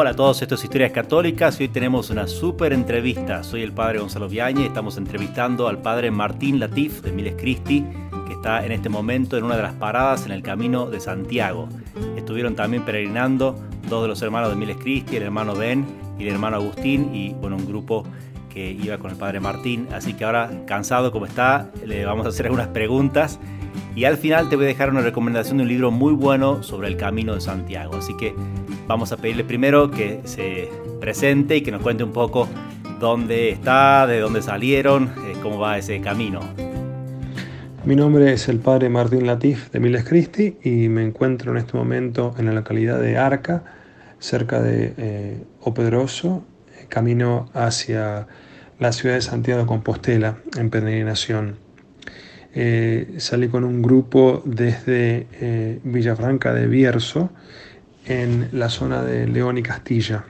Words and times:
Hola 0.00 0.10
a 0.10 0.14
todos, 0.14 0.40
esto 0.42 0.54
es 0.54 0.62
Historias 0.62 0.92
Católicas 0.92 1.58
y 1.58 1.64
hoy 1.64 1.70
tenemos 1.70 2.08
una 2.10 2.28
súper 2.28 2.72
entrevista. 2.72 3.42
Soy 3.42 3.62
el 3.62 3.72
padre 3.72 3.98
Gonzalo 3.98 4.28
Viañe 4.28 4.62
y 4.62 4.66
estamos 4.66 4.96
entrevistando 4.96 5.66
al 5.66 5.82
padre 5.82 6.12
Martín 6.12 6.60
Latif 6.60 7.02
de 7.02 7.10
Miles 7.10 7.34
Cristi, 7.36 7.84
que 8.28 8.34
está 8.34 8.64
en 8.64 8.70
este 8.70 8.88
momento 8.88 9.36
en 9.36 9.42
una 9.42 9.56
de 9.56 9.62
las 9.64 9.74
paradas 9.74 10.24
en 10.24 10.30
el 10.30 10.40
camino 10.40 10.88
de 10.88 11.00
Santiago. 11.00 11.68
Estuvieron 12.16 12.54
también 12.54 12.84
peregrinando 12.84 13.58
dos 13.88 14.02
de 14.02 14.06
los 14.06 14.22
hermanos 14.22 14.50
de 14.50 14.54
Miles 14.54 14.76
Cristi, 14.76 15.16
el 15.16 15.24
hermano 15.24 15.56
Ben 15.56 15.84
y 16.16 16.28
el 16.28 16.34
hermano 16.34 16.58
Agustín, 16.58 17.12
y 17.12 17.34
bueno, 17.34 17.56
un 17.56 17.66
grupo 17.66 18.04
que 18.52 18.70
iba 18.70 18.98
con 18.98 19.10
el 19.10 19.16
padre 19.16 19.40
Martín. 19.40 19.88
Así 19.92 20.14
que 20.14 20.24
ahora, 20.24 20.50
cansado 20.66 21.12
como 21.12 21.26
está, 21.26 21.70
le 21.84 22.04
vamos 22.04 22.26
a 22.26 22.30
hacer 22.30 22.46
algunas 22.46 22.68
preguntas. 22.68 23.38
Y 23.94 24.04
al 24.04 24.16
final 24.16 24.48
te 24.48 24.56
voy 24.56 24.66
a 24.66 24.68
dejar 24.68 24.90
una 24.90 25.00
recomendación 25.00 25.58
de 25.58 25.64
un 25.64 25.68
libro 25.68 25.90
muy 25.90 26.12
bueno 26.12 26.62
sobre 26.62 26.88
el 26.88 26.96
camino 26.96 27.34
de 27.34 27.40
Santiago. 27.40 27.96
Así 27.96 28.16
que 28.16 28.34
vamos 28.86 29.12
a 29.12 29.16
pedirle 29.16 29.44
primero 29.44 29.90
que 29.90 30.20
se 30.24 30.70
presente 31.00 31.56
y 31.56 31.62
que 31.62 31.70
nos 31.70 31.82
cuente 31.82 32.04
un 32.04 32.12
poco 32.12 32.48
dónde 32.98 33.50
está, 33.50 34.06
de 34.06 34.20
dónde 34.20 34.42
salieron, 34.42 35.04
eh, 35.26 35.34
cómo 35.42 35.58
va 35.58 35.78
ese 35.78 36.00
camino. 36.00 36.40
Mi 37.84 37.96
nombre 37.96 38.32
es 38.32 38.48
el 38.48 38.58
padre 38.58 38.88
Martín 38.88 39.26
Latif 39.26 39.70
de 39.70 39.80
Miles 39.80 40.04
Cristi 40.04 40.58
y 40.62 40.88
me 40.88 41.04
encuentro 41.04 41.52
en 41.52 41.58
este 41.58 41.76
momento 41.76 42.34
en 42.36 42.46
la 42.46 42.52
localidad 42.52 43.00
de 43.00 43.16
Arca, 43.16 43.64
cerca 44.18 44.60
de 44.60 44.94
eh, 44.98 45.44
Opedroso, 45.60 46.44
camino 46.88 47.48
hacia 47.54 48.26
la 48.78 48.92
ciudad 48.92 49.16
de 49.16 49.22
Santiago 49.22 49.60
de 49.60 49.66
Compostela 49.66 50.38
en 50.56 50.70
peregrinación. 50.70 51.56
salí 53.18 53.48
con 53.48 53.64
un 53.64 53.82
grupo 53.82 54.42
desde 54.44 55.80
Villafranca 55.84 56.52
de 56.52 56.66
Bierzo, 56.66 57.30
en 58.08 58.48
la 58.52 58.68
zona 58.68 59.02
de 59.02 59.26
León 59.26 59.58
y 59.58 59.62
Castilla. 59.62 60.24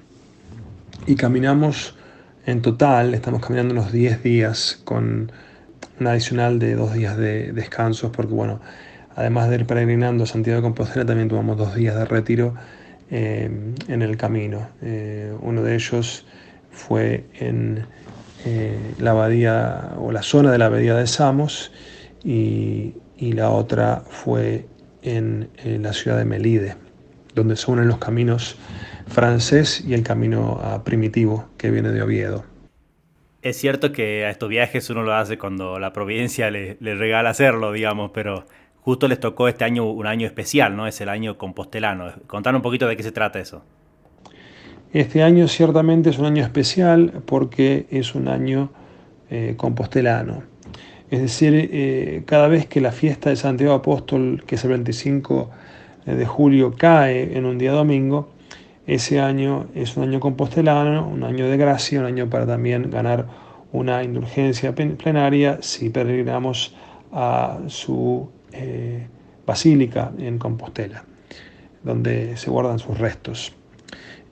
Y 1.06 1.14
caminamos 1.14 1.94
en 2.44 2.60
total, 2.60 3.14
estamos 3.14 3.40
caminando 3.40 3.72
unos 3.72 3.92
10 3.92 4.22
días 4.22 4.80
con 4.84 5.30
un 6.00 6.06
adicional 6.06 6.58
de 6.58 6.74
dos 6.74 6.94
días 6.94 7.16
de 7.16 7.52
descansos, 7.52 8.10
porque 8.10 8.32
bueno, 8.32 8.60
además 9.14 9.48
de 9.48 9.56
ir 9.56 9.66
peregrinando 9.66 10.24
a 10.24 10.26
Santiago 10.26 10.60
de 10.60 10.62
Compostela, 10.62 11.06
también 11.06 11.28
tomamos 11.28 11.56
dos 11.56 11.74
días 11.74 11.94
de 11.94 12.04
retiro 12.04 12.54
eh, 13.10 13.50
en 13.88 14.02
el 14.02 14.16
camino. 14.16 14.68
Eh, 14.82 15.32
uno 15.40 15.62
de 15.62 15.74
ellos 15.74 16.26
fue 16.78 17.24
en 17.34 17.84
eh, 18.46 18.94
la 18.98 19.10
abadía 19.10 19.92
o 19.98 20.12
la 20.12 20.22
zona 20.22 20.50
de 20.50 20.58
la 20.58 20.66
abadía 20.66 20.94
de 20.94 21.06
Samos 21.06 21.72
y, 22.24 22.94
y 23.18 23.32
la 23.32 23.50
otra 23.50 24.02
fue 24.08 24.66
en 25.02 25.50
la 25.64 25.92
ciudad 25.92 26.18
de 26.18 26.24
Melide 26.24 26.76
donde 27.38 27.56
se 27.56 27.70
unen 27.70 27.88
los 27.88 27.98
caminos 27.98 28.56
francés 29.06 29.82
y 29.86 29.94
el 29.94 30.02
camino 30.02 30.60
ah, 30.62 30.82
primitivo 30.84 31.48
que 31.56 31.70
viene 31.70 31.90
de 31.90 32.02
Oviedo. 32.02 32.44
Es 33.42 33.56
cierto 33.56 33.92
que 33.92 34.26
a 34.26 34.30
estos 34.30 34.48
viajes 34.48 34.90
uno 34.90 35.02
lo 35.02 35.14
hace 35.14 35.38
cuando 35.38 35.78
la 35.78 35.92
providencia 35.92 36.50
le, 36.50 36.76
regala 36.80 37.30
hacerlo, 37.30 37.72
digamos, 37.72 38.10
pero 38.12 38.46
justo 38.80 39.06
les 39.06 39.20
tocó 39.20 39.48
este 39.48 39.64
año 39.64 39.84
un 39.84 40.06
año 40.06 40.26
especial, 40.26 40.76
¿no? 40.76 40.86
Es 40.86 41.00
el 41.00 41.08
año 41.08 41.38
compostelano. 41.38 42.12
Contanos 42.26 42.58
un 42.58 42.62
poquito 42.62 42.88
de 42.88 42.96
qué 42.96 43.04
se 43.04 43.12
trata 43.12 43.38
eso. 43.38 43.64
Este 44.92 45.22
año 45.22 45.48
ciertamente 45.48 46.10
es 46.10 46.18
un 46.18 46.24
año 46.24 46.42
especial 46.42 47.22
porque 47.26 47.86
es 47.90 48.14
un 48.14 48.28
año 48.28 48.70
eh, 49.30 49.54
compostelano. 49.56 50.42
Es 51.10 51.20
decir, 51.20 51.70
eh, 51.72 52.22
cada 52.26 52.48
vez 52.48 52.66
que 52.66 52.80
la 52.80 52.92
fiesta 52.92 53.30
de 53.30 53.36
Santiago 53.36 53.74
Apóstol, 53.74 54.44
que 54.46 54.54
es 54.54 54.64
el 54.64 54.70
25 54.70 55.50
de 56.06 56.24
julio 56.24 56.74
cae 56.74 57.36
en 57.36 57.44
un 57.44 57.58
día 57.58 57.72
domingo, 57.72 58.30
ese 58.86 59.20
año 59.20 59.66
es 59.74 59.98
un 59.98 60.04
año 60.04 60.20
compostelano, 60.20 61.06
un 61.06 61.22
año 61.22 61.46
de 61.46 61.58
gracia, 61.58 62.00
un 62.00 62.06
año 62.06 62.30
para 62.30 62.46
también 62.46 62.90
ganar 62.90 63.26
una 63.72 64.02
indulgencia 64.02 64.74
plenaria 64.74 65.58
si 65.60 65.90
peregrinamos 65.90 66.74
a 67.12 67.58
su 67.66 68.30
eh, 68.52 69.06
basílica 69.46 70.12
en 70.18 70.38
Compostela, 70.38 71.04
donde 71.82 72.38
se 72.38 72.50
guardan 72.50 72.78
sus 72.78 72.96
restos. 72.96 73.57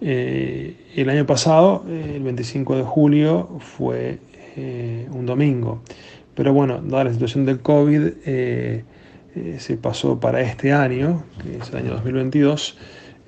Eh, 0.00 0.92
el 0.94 1.08
año 1.08 1.26
pasado, 1.26 1.84
el 1.88 2.22
25 2.22 2.76
de 2.76 2.82
julio, 2.82 3.58
fue 3.60 4.18
eh, 4.56 5.08
un 5.10 5.26
domingo, 5.26 5.82
pero 6.34 6.52
bueno, 6.52 6.80
dada 6.82 7.04
la 7.04 7.12
situación 7.12 7.46
del 7.46 7.60
COVID, 7.60 8.12
eh, 9.36 9.56
se 9.58 9.76
pasó 9.76 10.18
para 10.18 10.40
este 10.40 10.72
año, 10.72 11.24
que 11.42 11.58
es 11.58 11.68
el 11.68 11.76
año 11.76 11.90
2022, 11.90 12.78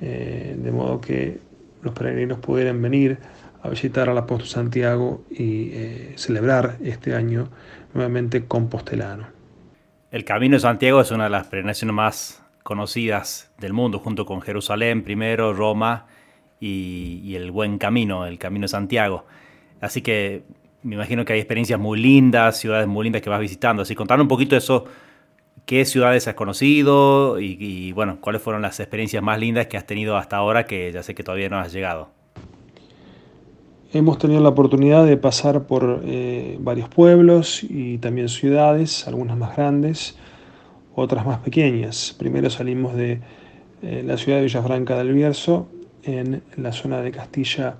eh, 0.00 0.56
de 0.58 0.72
modo 0.72 1.02
que 1.02 1.38
los 1.82 1.92
peregrinos 1.92 2.38
pudieran 2.38 2.80
venir 2.80 3.18
a 3.62 3.68
visitar 3.68 4.08
al 4.08 4.16
apóstol 4.16 4.48
Santiago 4.48 5.22
y 5.30 5.70
eh, 5.72 6.12
celebrar 6.16 6.78
este 6.82 7.14
año 7.14 7.50
nuevamente 7.92 8.46
compostelano. 8.46 9.26
El 10.10 10.24
Camino 10.24 10.56
de 10.56 10.60
Santiago 10.60 11.02
es 11.02 11.10
una 11.10 11.24
de 11.24 11.30
las 11.30 11.46
peregrinaciones 11.48 11.94
más 11.94 12.42
conocidas 12.62 13.50
del 13.58 13.74
mundo, 13.74 13.98
junto 13.98 14.24
con 14.24 14.40
Jerusalén 14.40 15.02
primero, 15.02 15.52
Roma 15.52 16.06
y, 16.60 17.34
el 17.34 17.50
Buen 17.50 17.78
Camino, 17.78 18.26
el 18.26 18.38
Camino 18.38 18.64
de 18.64 18.68
Santiago. 18.68 19.24
Así 19.80 20.02
que 20.02 20.42
me 20.82 20.94
imagino 20.94 21.24
que 21.24 21.32
hay 21.32 21.40
experiencias 21.40 21.78
muy 21.78 21.98
lindas, 21.98 22.58
ciudades 22.58 22.86
muy 22.86 23.04
lindas 23.04 23.22
que 23.22 23.30
vas 23.30 23.40
visitando. 23.40 23.82
Así 23.82 23.94
contar 23.94 24.20
un 24.20 24.28
poquito 24.28 24.56
eso 24.56 24.84
¿Qué 25.68 25.84
ciudades 25.84 26.26
has 26.26 26.32
conocido 26.32 27.38
y, 27.38 27.92
bueno, 27.92 28.22
cuáles 28.22 28.40
fueron 28.40 28.62
las 28.62 28.80
experiencias 28.80 29.22
más 29.22 29.38
lindas 29.38 29.66
que 29.66 29.76
has 29.76 29.86
tenido 29.86 30.16
hasta 30.16 30.38
ahora 30.38 30.64
que 30.64 30.90
ya 30.92 31.02
sé 31.02 31.14
que 31.14 31.22
todavía 31.22 31.50
no 31.50 31.58
has 31.58 31.74
llegado? 31.74 32.08
Hemos 33.92 34.16
tenido 34.16 34.40
la 34.40 34.48
oportunidad 34.48 35.04
de 35.04 35.18
pasar 35.18 35.66
por 35.66 36.00
eh, 36.06 36.56
varios 36.58 36.88
pueblos 36.88 37.62
y 37.62 37.98
también 37.98 38.30
ciudades, 38.30 39.06
algunas 39.06 39.36
más 39.36 39.56
grandes, 39.56 40.16
otras 40.94 41.26
más 41.26 41.40
pequeñas. 41.40 42.16
Primero 42.18 42.48
salimos 42.48 42.94
de 42.94 43.20
eh, 43.82 44.02
la 44.06 44.16
ciudad 44.16 44.38
de 44.38 44.44
Villafranca 44.44 44.96
del 44.96 45.12
Bierzo, 45.12 45.68
en 46.02 46.42
la 46.56 46.72
zona 46.72 47.00
de 47.00 47.10
Castilla 47.10 47.76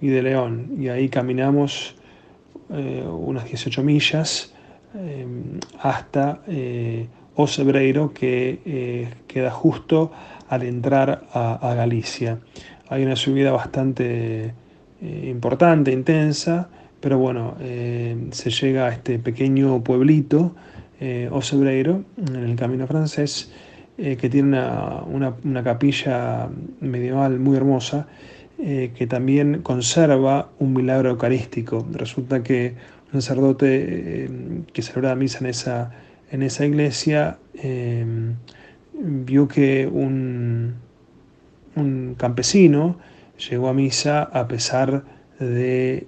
y 0.00 0.08
de 0.08 0.22
León, 0.22 0.76
y 0.78 0.88
ahí 0.88 1.08
caminamos 1.08 1.96
eh, 2.70 3.04
unas 3.06 3.44
18 3.44 3.82
millas 3.82 4.52
hasta 5.80 6.40
Osebreiro, 7.36 8.12
que 8.12 8.60
eh, 8.64 9.08
queda 9.26 9.50
justo 9.50 10.12
al 10.48 10.62
entrar 10.62 11.26
a, 11.32 11.74
Galicia. 11.74 12.38
Hay 12.88 13.02
una 13.02 13.16
subida 13.16 13.50
bastante 13.50 14.54
eh, 15.02 15.28
importante, 15.28 15.90
intensa, 15.90 16.68
pero 17.00 17.18
bueno, 17.18 17.56
eh, 17.60 18.28
se 18.30 18.50
llega 18.50 18.86
a 18.86 18.90
este 18.90 19.18
pequeño 19.18 19.82
pueblito, 19.82 20.54
Osebreiro, 21.32 22.02
en 22.16 22.36
el 22.36 22.56
camino 22.56 22.86
francés, 22.86 23.52
que 23.96 24.28
tiene 24.28 24.60
una, 25.06 25.62
capilla 25.62 26.48
medieval 26.80 27.38
muy 27.38 27.56
hermosa, 27.56 28.08
que 28.56 29.06
también 29.08 29.62
conserva 29.62 30.50
un 30.58 30.72
milagro 30.72 31.10
eucarístico. 31.10 31.86
Resulta 31.92 32.42
que 32.42 32.74
un 33.12 33.22
sacerdote 33.22 34.28
que 34.72 34.82
celebra 34.82 35.14
misa 35.14 35.38
en 35.40 35.46
esa 35.46 35.92
en 36.34 36.42
esa 36.42 36.66
iglesia 36.66 37.38
vio 38.92 39.48
que 39.48 39.86
un, 39.86 40.74
un, 41.76 42.14
campesino 42.16 42.98
llegó 43.48 43.68
a 43.68 43.74
misa 43.74 44.22
a 44.22 44.48
pesar 44.48 45.04
de, 45.38 46.06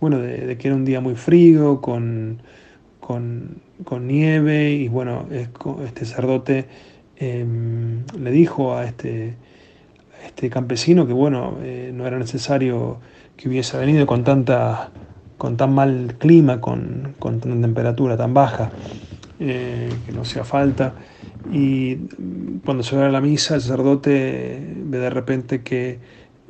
bueno, 0.00 0.18
de, 0.18 0.56
que 0.56 0.68
era 0.68 0.76
un 0.76 0.84
día 0.84 1.00
muy 1.00 1.14
frío, 1.14 1.80
con, 1.80 2.42
con, 3.08 4.06
nieve, 4.06 4.72
y 4.72 4.88
bueno, 4.88 5.26
este 5.30 6.04
sacerdote 6.04 6.66
em, 7.16 8.04
le 8.20 8.30
dijo 8.30 8.76
a 8.76 8.84
este, 8.84 9.34
este 10.26 10.50
campesino 10.50 11.06
que 11.06 11.14
bueno, 11.14 11.56
eh, 11.62 11.90
no 11.94 12.06
era 12.06 12.18
necesario 12.18 12.98
que 13.34 13.48
hubiese 13.48 13.78
venido 13.78 14.06
con 14.06 14.24
tanta 14.24 14.90
con 15.38 15.56
tan 15.56 15.72
mal 15.72 16.16
clima, 16.18 16.60
con, 16.60 17.14
con 17.18 17.40
tanta 17.40 17.58
temperatura 17.58 18.16
tan 18.18 18.34
baja, 18.34 18.72
eh, 19.40 19.88
que 20.04 20.12
no 20.12 20.22
hacía 20.22 20.44
falta. 20.44 20.94
Y 21.50 21.96
cuando 22.66 22.82
se 22.82 22.96
va 22.96 23.06
a 23.06 23.10
la 23.10 23.20
misa, 23.20 23.54
el 23.54 23.62
sacerdote 23.62 24.60
ve 24.84 24.98
de 24.98 25.10
repente 25.10 25.62
que, 25.62 26.00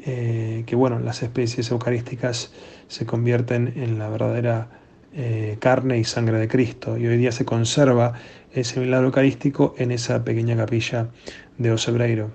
eh, 0.05 0.65
que 0.67 0.75
bueno, 0.75 0.99
las 0.99 1.23
especies 1.23 1.71
eucarísticas 1.71 2.53
se 2.89 3.05
convierten 3.05 3.75
en 3.77 3.99
la 3.99 4.09
verdadera 4.09 4.78
eh, 5.19 5.57
carne 5.61 5.99
y 5.99 6.05
sangre 6.05 6.39
de 6.39 6.49
Cristo. 6.49 6.97
Y 6.97 7.07
hoy 7.07 7.19
día 7.19 7.33
se 7.33 7.45
conserva 7.45 8.15
ese 8.53 8.81
milagro 8.81 9.09
eucarístico 9.09 9.75
en 9.77 9.91
esa 9.91 10.25
pequeña 10.25 10.57
capilla 10.57 11.09
de 11.59 11.73
Osebreiro. 11.73 12.31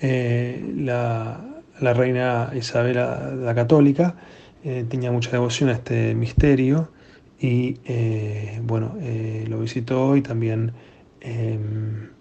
la, 0.00 1.48
la 1.80 1.94
reina 1.94 2.50
Isabela 2.54 3.32
la 3.34 3.54
Católica 3.54 4.14
eh, 4.64 4.84
tenía 4.88 5.12
mucha 5.12 5.30
devoción 5.30 5.68
a 5.70 5.72
este 5.72 6.14
misterio 6.14 6.90
y 7.38 7.78
eh, 7.84 8.60
bueno, 8.64 8.96
eh, 9.00 9.44
lo 9.48 9.60
visitó 9.60 10.16
y 10.16 10.22
también 10.22 10.72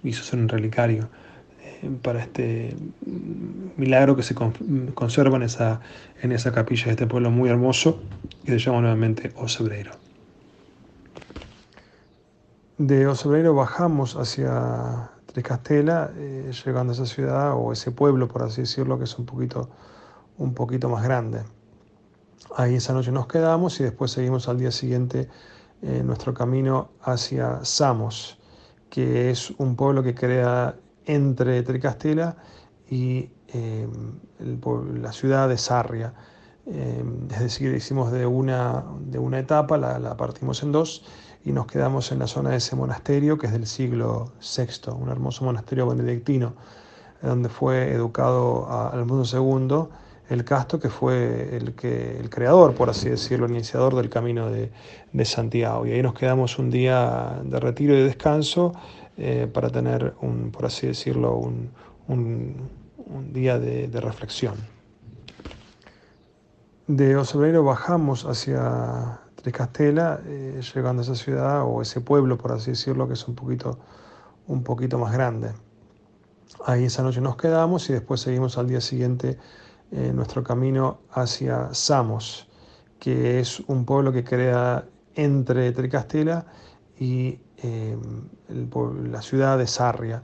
hizo 0.03 0.24
ser 0.24 0.39
un 0.39 0.50
relicario 0.50 1.09
para 2.01 2.21
este 2.21 2.75
milagro 3.77 4.15
que 4.15 4.24
se 4.24 4.35
conserva 4.35 5.38
en 5.38 5.44
esa, 5.44 5.81
en 6.21 6.31
esa 6.31 6.51
capilla 6.51 6.85
de 6.85 6.91
este 6.91 7.07
pueblo 7.07 7.31
muy 7.31 7.50
hermoso 7.50 8.01
que 8.45 8.53
se 8.53 8.59
llama 8.59 8.81
nuevamente 8.81 9.31
Osebreiro. 9.35 9.91
De 12.77 13.07
Osebreiro 13.07 13.56
bajamos 13.56 14.15
hacia 14.15 15.09
Tricastela, 15.25 16.12
eh, 16.15 16.51
llegando 16.65 16.94
a 16.94 16.95
esa 16.95 17.06
ciudad 17.06 17.53
o 17.56 17.71
ese 17.71 17.91
pueblo, 17.91 18.27
por 18.27 18.44
así 18.44 18.62
decirlo, 18.62 18.97
que 18.97 19.06
es 19.06 19.18
un 19.18 19.25
poquito, 19.25 19.69
un 20.38 20.53
poquito 20.53 20.88
más 20.89 21.03
grande. 21.03 21.41
Ahí 22.56 22.75
esa 22.75 22.94
noche 22.94 23.12
nos 23.12 23.27
quedamos 23.27 23.79
y 23.79 23.83
después 23.83 24.12
seguimos 24.12 24.47
al 24.47 24.59
día 24.59 24.71
siguiente 24.71 25.27
eh, 25.81 26.01
nuestro 26.03 26.33
camino 26.33 26.89
hacia 27.01 27.63
Samos, 27.63 28.39
que 28.89 29.29
es 29.29 29.51
un 29.57 29.75
pueblo 29.75 30.01
que 30.01 30.15
queda 30.15 30.75
entre 31.07 31.63
Tricastela 31.63 32.38
y 32.89 33.30
eh, 33.48 33.88
la 34.39 35.12
ciudad 35.12 35.50
de 35.50 35.57
Sarria. 35.57 36.13
es 36.65 37.39
decir, 37.39 37.74
hicimos 37.74 38.12
de 38.12 38.25
una, 38.25 38.83
de 39.00 39.18
una 39.18 39.39
etapa, 39.39 39.77
la, 39.77 39.98
la 40.00 40.15
partimos 40.15 40.62
en 40.63 40.71
dos 40.71 41.04
y 41.44 41.54
nos 41.54 41.65
quedamos 41.65 42.12
en 42.12 42.19
la 42.19 42.27
zona 42.27 42.50
de 42.51 42.57
ese 42.57 42.75
monasterio 42.75 43.38
que 43.38 43.48
es 43.48 43.54
del 43.54 43.68
siglo 43.68 44.33
VI, 44.42 44.92
un 44.92 45.09
hermoso 45.09 45.45
monasterio 45.45 45.88
benedictino, 45.88 46.54
donde 47.21 47.50
fue 47.50 47.92
educado 47.94 48.69
Almundo 48.69 49.24
II 49.24 49.88
el 50.30 50.44
Casto, 50.44 50.80
que 50.80 50.89
fue 50.89 51.56
el, 51.56 51.74
que, 51.74 52.18
el 52.19 52.30
creador, 52.30 52.74
por 52.74 52.89
así 52.89 53.10
decirlo, 53.10 53.45
el 53.45 53.53
iniciador 53.53 53.95
del 53.95 54.10
camino 54.10 54.50
de, 54.50 54.71
Santiago. 55.24 55.86
Y 55.88 55.92
ahí 55.92 56.01
nos 56.01 56.13
quedamos 56.13 56.60
un 56.60 56.69
día 56.69 57.39
de 57.44 57.60
retiro 57.60 57.94
y 57.94 57.98
de 57.98 58.03
descanso 58.03 58.74
eh, 59.18 59.50
para 59.52 59.69
tener, 59.69 60.16
un, 60.22 60.52
por 60.52 60.66
así 60.66 60.88
decirlo, 60.88 61.36
un, 61.36 61.72
día 63.34 63.60
de, 63.60 63.88
de, 63.88 64.02
reflexión. 64.02 64.56
De 66.88 67.16
Osebreiro 67.16 67.64
bajamos 67.64 68.25
hacia 68.25 69.19
de 69.44 69.52
Castela, 69.52 70.22
eh, 70.25 70.62
llegando 70.74 71.02
a 71.02 71.04
esa 71.04 71.16
ciudad 71.16 71.64
o 71.66 71.81
ese 71.81 72.02
pueblo, 72.02 72.38
por 72.38 72.52
así 72.52 72.72
decirlo, 72.72 73.08
que 73.08 73.14
es 73.14 73.28
un 73.28 73.36
poquito, 73.36 73.80
un 74.46 74.64
poquito 74.64 74.98
más 74.98 75.14
grande. 75.14 75.52
Ahí 76.66 76.86
esa 76.86 77.02
noche 77.02 77.22
nos 77.22 77.38
quedamos 77.38 77.90
y 77.90 77.94
después 77.94 78.22
seguimos 78.22 78.58
al 78.58 78.68
día 78.68 78.81
siguiente 78.81 79.38
eh, 79.92 80.12
nuestro 80.13 80.44
camino 80.44 81.00
hacia 81.12 81.74
Samos, 81.74 82.48
que 83.00 83.40
es 83.40 83.62
un 83.62 83.86
pueblo 83.86 84.12
que 84.12 84.24
queda 84.24 84.86
entre 85.16 85.72
Tricastela 85.72 86.46
y 87.00 87.40
eh, 87.58 87.98
la 88.50 89.22
ciudad 89.22 89.58
de 89.58 89.68
Sarria. 89.68 90.24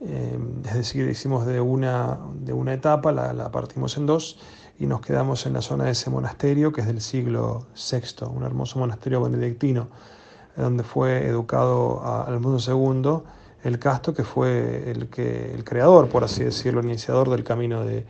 es 0.00 0.74
decir, 0.74 1.08
hicimos 1.08 1.46
de 1.46 1.60
una, 1.60 2.18
de 2.34 2.52
una 2.52 2.74
etapa, 2.74 3.12
la, 3.12 3.32
la 3.32 3.50
partimos 3.50 3.96
en 3.96 4.06
dos 4.06 4.38
y 4.78 4.86
nos 4.86 5.00
quedamos 5.00 5.46
en 5.46 5.52
la 5.52 5.62
zona 5.62 5.84
de 5.84 5.92
ese 5.92 6.10
monasterio 6.10 6.72
que 6.72 6.80
es 6.80 6.86
del 6.86 7.00
siglo 7.00 7.66
VI, 7.74 8.26
un 8.26 8.42
hermoso 8.42 8.78
monasterio 8.78 9.22
benedictino, 9.22 9.88
donde 10.56 10.82
fue 10.82 11.26
educado 11.26 12.02
Almundo 12.26 12.58
II 12.58 13.22
el 13.64 13.78
Casto, 13.78 14.12
que 14.12 14.24
fue 14.24 14.90
el, 14.90 15.08
que, 15.08 15.52
el 15.54 15.64
creador, 15.64 16.08
por 16.08 16.24
así 16.24 16.42
decirlo, 16.42 16.80
el 16.80 16.86
iniciador 16.86 17.30
del 17.30 17.44
camino 17.44 17.84
de, 17.84 18.04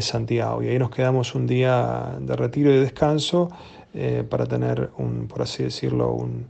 Santiago. 0.00 0.62
Y 0.62 0.68
ahí 0.68 0.78
nos 0.78 0.90
quedamos 0.90 1.34
un 1.34 1.46
día 1.46 2.16
de 2.20 2.36
retiro 2.36 2.70
y 2.70 2.74
de 2.74 2.80
descanso 2.80 3.50
eh, 3.92 4.24
para 4.28 4.46
tener, 4.46 4.90
un, 4.96 5.28
por 5.28 5.42
así 5.42 5.62
decirlo, 5.62 6.10
un, 6.12 6.46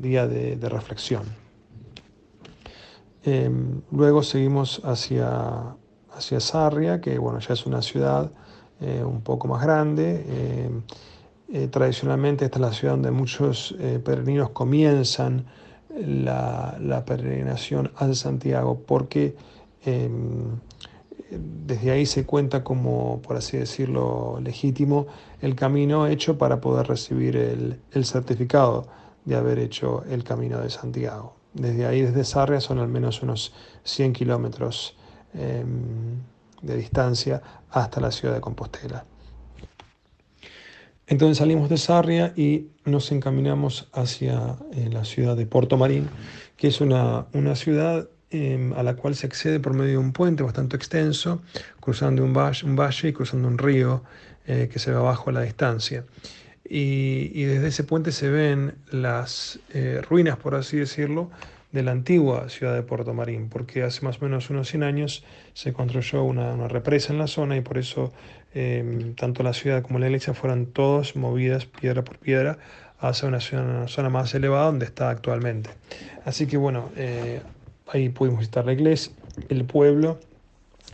día 0.00 0.26
de, 0.26 0.68
reflexión. 0.68 1.22
Em, 3.24 3.80
luego 3.90 4.22
seguimos 4.22 4.80
hacia 4.84 5.76
hacia 6.16 6.40
Sarria, 6.40 7.00
que 7.00 7.18
bueno, 7.18 7.38
ya 7.38 7.54
es 7.54 7.66
una 7.66 7.82
ciudad 7.82 8.30
eh, 8.80 9.02
un 9.04 9.20
poco 9.20 9.48
más 9.48 9.62
grande. 9.62 10.24
Eh, 10.26 10.70
eh, 11.52 11.68
tradicionalmente 11.68 12.44
esta 12.44 12.58
es 12.58 12.62
la 12.62 12.72
ciudad 12.72 12.94
donde 12.94 13.10
muchos 13.12 13.74
peregrinos 14.04 14.50
comienzan 14.50 15.46
la, 15.96 17.04
peregrinación 17.06 17.92
a 17.96 18.12
Santiago, 18.14 18.82
porque 18.84 19.36
em, 19.84 20.58
desde 21.30 21.92
ahí 21.92 22.06
se 22.06 22.26
cuenta 22.26 22.64
como, 22.64 23.20
por 23.22 23.36
así 23.36 23.56
decirlo, 23.56 24.40
legítimo 24.42 25.06
el 25.40 25.54
camino 25.54 26.06
hecho 26.06 26.36
para 26.36 26.60
poder 26.60 26.88
recibir 26.88 27.36
el 27.36 28.04
certificado 28.04 28.88
de 29.26 29.36
haber 29.36 29.58
hecho 29.58 30.02
el 30.08 30.24
camino 30.24 30.60
de 30.60 30.70
Santiago. 30.70 31.36
Desde 31.52 31.86
ahí, 31.86 32.00
desde 32.00 32.24
Sarria, 32.24 32.60
son 32.60 32.78
al 32.78 32.88
menos 32.88 33.22
unos 33.22 33.52
100 33.84 34.14
kilómetros 34.14 34.96
Em, 35.38 36.22
de 36.62 36.76
distancia 36.76 37.42
hasta 37.70 38.00
la 38.00 38.10
ciudad 38.10 38.34
de 38.34 38.40
Compostela. 38.40 39.04
Entonces 41.06 41.36
salimos 41.36 41.68
de 41.68 41.76
Sarria 41.76 42.32
y 42.34 42.68
nos 42.86 43.12
encaminamos 43.12 43.88
hacia 43.92 44.56
eh, 44.72 44.88
la 44.90 45.04
ciudad 45.04 45.36
de 45.36 45.44
Puerto 45.44 45.76
Marín, 45.76 46.08
que 46.56 46.68
es 46.68 46.80
una, 46.80 47.26
una 47.34 47.54
ciudad 47.54 48.08
em, 48.30 48.72
a 48.72 48.82
la 48.82 48.96
cual 48.96 49.14
se 49.14 49.26
accede 49.26 49.60
por 49.60 49.74
medio 49.74 49.92
de 49.92 49.98
un 49.98 50.12
puente 50.12 50.42
bastante 50.42 50.76
extenso, 50.76 51.42
cruzando 51.80 52.24
un 52.24 52.32
valle, 52.32 52.66
un 52.66 52.74
valle 52.74 53.08
y 53.08 53.12
cruzando 53.12 53.46
un 53.46 53.58
río 53.58 54.02
eh, 54.46 54.70
que 54.72 54.78
se 54.78 54.90
ve 54.90 54.96
abajo 54.96 55.28
a 55.28 55.34
la 55.34 55.42
distancia. 55.42 56.06
Y, 56.68 57.44
desde 57.44 57.68
ese 57.68 57.84
puente 57.84 58.12
se 58.12 58.28
ven 58.28 58.74
las 58.90 59.60
eh, 59.72 60.02
ruinas, 60.08 60.36
por 60.36 60.54
así 60.54 60.76
decirlo, 60.76 61.30
de 61.72 61.82
la 61.82 61.92
antigua 61.92 62.48
ciudad 62.48 62.74
de 62.74 62.82
Puerto 62.82 63.12
Marín, 63.12 63.48
porque 63.48 63.82
hace 63.82 64.04
más 64.04 64.20
o 64.20 64.24
menos 64.24 64.50
unos 64.50 64.68
100 64.68 64.82
años 64.82 65.24
se 65.52 65.72
construyó 65.72 66.22
una, 66.24 66.68
represa 66.68 67.12
en 67.12 67.18
la 67.18 67.26
zona 67.26 67.56
y 67.56 67.60
por 67.60 67.78
eso 67.78 68.12
em, 68.54 69.14
tanto 69.14 69.42
la 69.42 69.52
ciudad 69.52 69.82
como 69.82 69.98
la 69.98 70.06
iglesia 70.06 70.32
fueron 70.34 70.66
todos 70.66 71.16
movidas 71.16 71.66
piedra 71.66 72.02
por 72.02 72.18
piedra 72.18 72.58
hacia 72.98 73.28
una, 73.28 73.40
zona 73.40 74.08
más 74.08 74.34
elevada 74.34 74.66
donde 74.66 74.86
está 74.86 75.10
actualmente. 75.10 75.70
Así 76.24 76.46
que 76.46 76.56
bueno, 76.56 76.90
eh, 76.96 77.40
ahí 77.88 78.08
pudimos 78.08 78.40
visitar 78.40 78.64
la 78.64 78.72
iglesia, 78.72 79.12
el 79.48 79.64
pueblo 79.64 80.18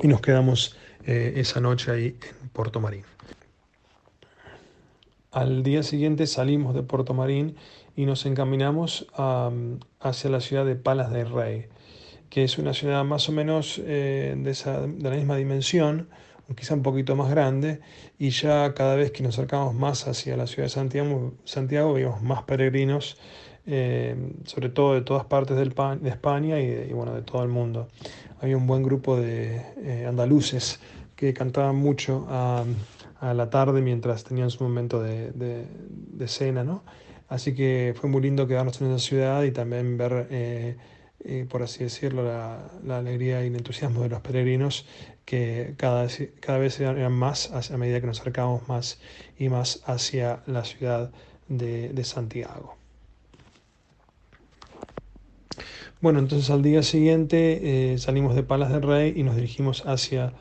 y 0.01 0.09
nos 0.09 0.21
quedamos 0.21 0.77
eh, 1.07 1.35
esa 1.37 1.61
noche 1.61 1.91
ahí 1.91 2.17
en 2.43 2.49
Puerto 2.49 2.81
Marín. 2.81 3.05
Al 5.33 5.63
día 5.63 5.83
siguiente 5.83 6.27
salimos 6.27 6.75
de 6.75 6.83
Puerto 6.83 7.15
Marín 7.15 7.57
y 7.97 8.05
nos 8.05 8.27
encaminamos 8.27 9.07
hacia 9.15 10.31
la 10.31 10.41
ciudad 10.41 10.67
de 10.67 10.77
Palas 10.77 11.11
del 11.11 11.31
Rey, 11.31 11.69
que 12.29 12.45
es 12.45 12.59
una 12.59 12.75
ciudad 12.75 13.03
más 13.03 13.31
o 13.31 13.33
menos 13.33 13.81
eh, 13.83 14.35
de, 14.37 14.53
de, 14.53 15.09
la 15.09 15.17
misma 15.17 15.39
dimensión, 15.39 16.11
quizá 16.55 16.75
un 16.75 16.83
poquito 16.83 17.17
más 17.17 17.31
grande, 17.31 17.81
y 18.19 18.29
ya 18.29 18.75
cada 18.75 18.95
vez 18.95 19.11
que 19.11 19.23
nos 19.23 19.39
acercamos 19.39 19.75
más 19.75 20.07
hacia 20.07 20.37
la 20.37 20.47
ciudad 20.47 20.65
de 20.65 20.69
Santiago, 20.69 21.33
Santiago 21.45 21.95
vimos 21.95 22.21
más 22.21 22.43
peregrinos, 22.43 23.17
eh, 23.65 24.15
sobre 24.45 24.69
todo 24.69 24.93
de 24.93 25.01
todas 25.01 25.25
partes 25.25 25.57
del, 25.57 25.75
de 26.03 26.11
España 26.11 26.61
y, 26.61 26.93
bueno, 26.93 27.15
de 27.15 27.23
todo 27.23 27.43
el 27.43 27.49
mundo. 27.49 27.89
Había 28.43 28.59
un 28.59 28.67
buen 28.67 28.83
grupo 28.83 29.17
de 29.17 29.63
eh, 29.79 30.05
andaluces 30.07 30.79
que 31.17 31.33
cantaban 31.33 31.77
mucho 31.77 32.27
la 33.23 33.51
tarde 33.51 33.83
mientras 33.83 34.25
tenían 34.25 34.51
su 34.51 34.65
momento 34.65 35.01
de, 35.01 35.31
de, 35.33 36.29
cena, 36.29 36.65
¿no? 36.65 36.83
Así 37.29 37.55
que 37.55 37.95
fue 37.97 38.11
muy 38.11 38.21
lindo 38.21 38.47
quedarnos 38.47 38.81
en 38.81 38.89
esa 38.89 38.99
ciudad 38.99 39.43
y 39.45 39.53
también 39.53 39.97
ver, 39.97 40.27
eh, 40.31 40.77
eh, 41.25 41.47
por 41.49 41.63
así 41.63 41.85
decirlo, 41.85 42.25
la, 42.25 42.69
la, 42.85 42.99
alegría 42.99 43.45
y 43.45 43.47
el 43.47 43.57
entusiasmo 43.57 44.03
de 44.03 44.09
los 44.09 44.21
peregrinos 44.21 44.87
que 45.25 45.75
cada, 45.77 46.09
cada 46.41 46.59
vez 46.59 46.81
eran 46.81 47.13
más 47.13 47.53
a 47.53 47.77
medida 47.77 48.01
que 48.01 48.09
nos 48.09 48.21
acercamos 48.21 48.69
más 48.69 49.01
y 49.39 49.49
más 49.49 49.83
hacia 49.87 50.43
la 50.47 50.65
ciudad 50.65 51.13
de, 51.49 51.91
de 51.91 52.05
Santiago. 52.05 52.77
Bueno, 56.03 56.19
entonces 56.19 56.51
al 56.51 56.63
día 56.63 56.83
siguiente 56.83 57.93
eh, 57.93 57.99
salimos 57.99 58.35
de 58.35 58.43
Palas 58.43 58.73
del 58.73 58.83
Rey 58.83 59.13
y 59.15 59.23
nos 59.23 59.37
dirigimos 59.37 59.87
hacia 59.87 60.33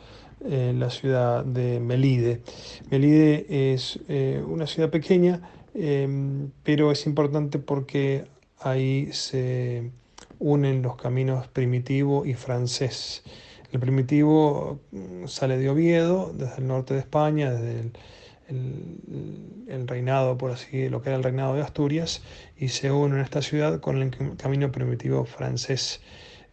eh, 0.44 0.74
la 0.76 0.90
ciudad 0.90 1.46
de 1.46 1.80
Melide. 1.80 2.42
Melide 2.90 3.74
es 3.74 4.00
eh, 4.08 4.44
una 4.46 4.66
ciudad 4.68 4.90
pequeña, 4.90 5.42
em, 5.74 6.52
pero 6.64 6.92
es 6.92 7.06
importante 7.06 7.60
porque 7.60 8.26
ahí 8.60 9.10
se 9.12 9.92
unen 10.40 10.82
los 10.82 10.96
caminos 10.96 11.48
primitivo 11.48 12.26
y 12.26 12.34
francés. 12.34 13.24
El 13.72 13.80
primitivo 13.80 14.80
mm, 14.92 15.28
sale 15.28 15.58
de 15.58 15.70
Oviedo, 15.70 16.34
desde 16.34 16.58
el 16.58 16.68
norte 16.68 16.94
de 16.96 17.00
España, 17.02 17.52
desde 17.52 17.92
el, 18.50 19.88
reinado, 19.88 20.38
por 20.38 20.52
así 20.52 20.90
lo 20.90 21.02
que 21.02 21.10
era 21.10 21.18
el 21.18 21.24
reinado 21.24 21.56
de 21.56 21.62
Asturias, 21.62 22.22
y 22.58 22.68
se 22.70 22.92
une 22.92 23.16
en 23.16 23.22
esta 23.22 23.42
ciudad 23.42 23.80
con 23.80 24.02
el 24.02 24.36
camino 24.38 24.72
primitivo 24.72 25.26
francés. 25.26 26.02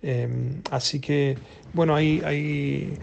Em, 0.02 0.62
así 0.71 1.00
que, 1.00 1.37
bueno, 1.73 1.95
ahí, 1.97 2.97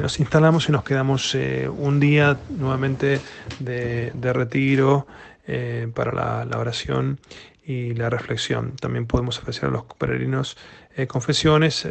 nos 0.00 0.20
instalamos 0.20 0.68
y 0.68 0.72
nos 0.72 0.84
quedamos 0.84 1.34
eh, 1.34 1.68
un 1.68 1.98
día 1.98 2.38
nuevamente 2.50 3.20
de, 3.58 4.12
retiro 4.32 5.06
eh, 5.46 5.88
para 5.94 6.44
la, 6.44 6.58
oración 6.58 7.18
y 7.64 7.94
la 7.94 8.10
reflexión. 8.10 8.76
También 8.76 9.06
podemos 9.06 9.38
ofrecer 9.38 9.66
a 9.66 9.72
los 9.72 9.84
peregrinos 9.84 10.56
eh, 10.96 11.06
confesiones, 11.08 11.86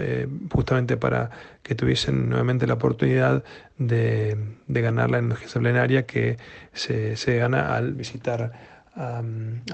justamente 0.51 0.97
para 0.97 1.29
que 1.61 1.75
tuviesen 1.75 2.29
nuevamente 2.29 2.65
la 2.65 2.75
oportunidad 2.75 3.43
de, 3.77 4.37
ganar 4.67 5.11
la 5.11 5.19
indulgencia 5.19 5.59
plenaria 5.59 6.05
que 6.05 6.37
se, 6.73 7.37
gana 7.37 7.75
al 7.75 7.93
visitar 7.93 8.53
a 8.95 9.21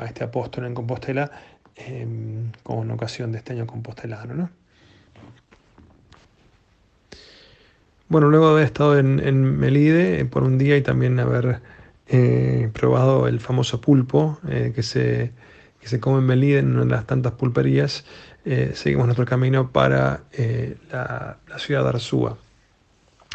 este 0.05 0.23
apóstol 0.23 0.65
en 0.65 0.73
Compostela 0.73 1.29
em, 1.75 2.51
con 2.63 2.89
ocasión 2.89 3.31
de 3.31 3.37
este 3.37 3.53
año 3.53 3.67
compostelano. 3.67 4.49
Bueno, 8.11 8.29
luego 8.29 8.47
de 8.47 8.51
haber 8.51 8.65
estado 8.65 8.99
en, 8.99 9.57
Melide 9.57 10.19
eh, 10.19 10.25
por 10.25 10.43
un 10.43 10.57
día 10.57 10.77
y 10.77 10.81
también 10.81 11.19
haber 11.19 11.61
probado 12.73 13.27
el 13.29 13.39
famoso 13.39 13.79
pulpo 13.79 14.37
que 14.75 14.83
se 14.83 15.31
que 15.81 15.87
se 15.87 15.99
come 15.99 16.19
en 16.19 16.25
Melide, 16.25 16.59
en 16.59 16.73
una 16.73 16.83
de 16.83 16.91
las 16.91 17.07
tantas 17.07 17.33
pulperías, 17.33 18.05
eh, 18.45 18.71
seguimos 18.75 19.07
nuestro 19.07 19.25
camino 19.25 19.71
para 19.71 20.23
eh, 20.31 20.77
la, 20.91 21.39
ciudad 21.57 21.83
de 21.83 21.89
Arzúa, 21.89 22.37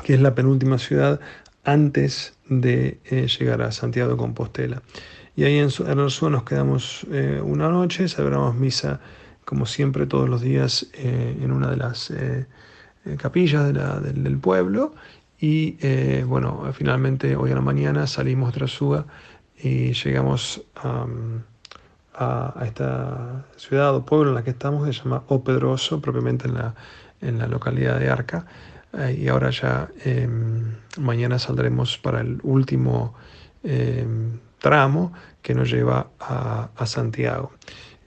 que 0.05 0.15
es 0.15 0.21
la 0.21 0.35
penúltima 0.35 0.79
ciudad 0.79 1.21
antes 1.65 2.39
de 2.49 3.01
eh, 3.05 3.27
llegar 3.27 3.63
a 3.63 3.73
Santiago 3.73 4.13
de 4.13 4.17
Compostela. 4.17 4.83
Y 5.35 5.45
ahí 5.45 5.59
en, 5.59 5.69
Arzúa 6.01 6.31
nos 6.31 6.45
quedamos 6.45 7.05
una 7.43 7.69
noche, 7.69 8.09
celebramos 8.09 8.55
misa 8.55 9.01
como 9.45 9.67
siempre 9.67 10.07
todos 10.07 10.29
los 10.29 10.41
días 10.41 10.89
en 10.95 11.53
una 11.53 11.71
de 11.71 11.77
las 11.77 12.11
capillas 13.19 13.73
del, 13.73 14.39
pueblo. 14.39 14.95
Y 15.39 15.77
bueno, 16.25 16.65
finalmente 16.73 17.37
hoy 17.37 17.53
a 17.53 17.55
la 17.55 17.61
mañana 17.61 18.07
salimos 18.07 18.55
de 18.55 18.65
Arzúa 18.65 19.07
y 19.59 19.93
llegamos 19.93 20.63
a 22.17 22.65
esta 22.65 23.45
ciudad 23.57 23.95
o 23.95 24.05
pueblo 24.05 24.31
en 24.31 24.37
la 24.37 24.45
que 24.45 24.51
estamos, 24.51 24.87
se 24.87 25.03
llama 25.03 25.23
O 25.29 25.45
Pedroso, 25.45 26.01
propiamente 26.01 26.49
en 26.49 26.55
la, 26.55 26.75
en 27.21 27.39
la 27.39 27.47
localidad 27.47 27.99
de 27.99 28.09
Arca. 28.09 28.47
Eh, 28.95 29.19
y 29.21 29.29
ahora 29.29 29.51
ya 29.51 29.89
em, 30.05 30.75
mañana 30.99 31.39
saldremos 31.39 31.99
para 31.99 32.21
el 32.21 32.41
último 32.43 33.15
em, 33.63 34.39
tramo 34.59 35.13
que 35.43 35.55
nos 35.55 35.71
lleva 35.71 36.09
a, 36.19 36.71
a 36.75 36.87
Santiago. 36.87 37.53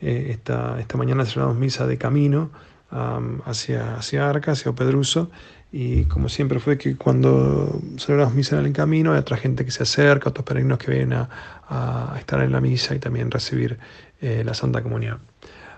Eh, 0.01 0.27
esta, 0.31 0.79
esta, 0.79 0.97
mañana 0.97 1.25
celebramos 1.25 1.57
misa 1.59 1.85
de 1.85 1.97
camino 1.97 2.49
hacia, 2.91 3.95
hacia 3.95 4.29
Arca, 4.29 4.51
hacia 4.51 4.71
Opedruso, 4.71 5.29
y 5.71 6.05
como 6.05 6.29
siempre 6.29 6.59
fue 6.59 6.77
que 6.77 6.95
cuando 6.95 7.79
celebramos 7.97 8.33
misa 8.33 8.59
en 8.59 8.65
el 8.65 8.73
camino, 8.73 9.13
hay 9.13 9.19
otra 9.19 9.37
gente 9.37 9.63
que 9.63 9.71
se 9.71 9.83
acerca, 9.83 10.29
otros 10.29 10.45
peregrinos 10.45 10.79
que 10.79 10.91
vienen 10.91 11.13
a, 11.13 12.15
estar 12.17 12.41
en 12.41 12.51
la 12.51 12.59
misa 12.59 12.95
y 12.95 12.99
también 12.99 13.29
recibir 13.29 13.77
eh, 14.21 14.43
la 14.43 14.55
Santa 14.55 14.81
Comunión. 14.81 15.19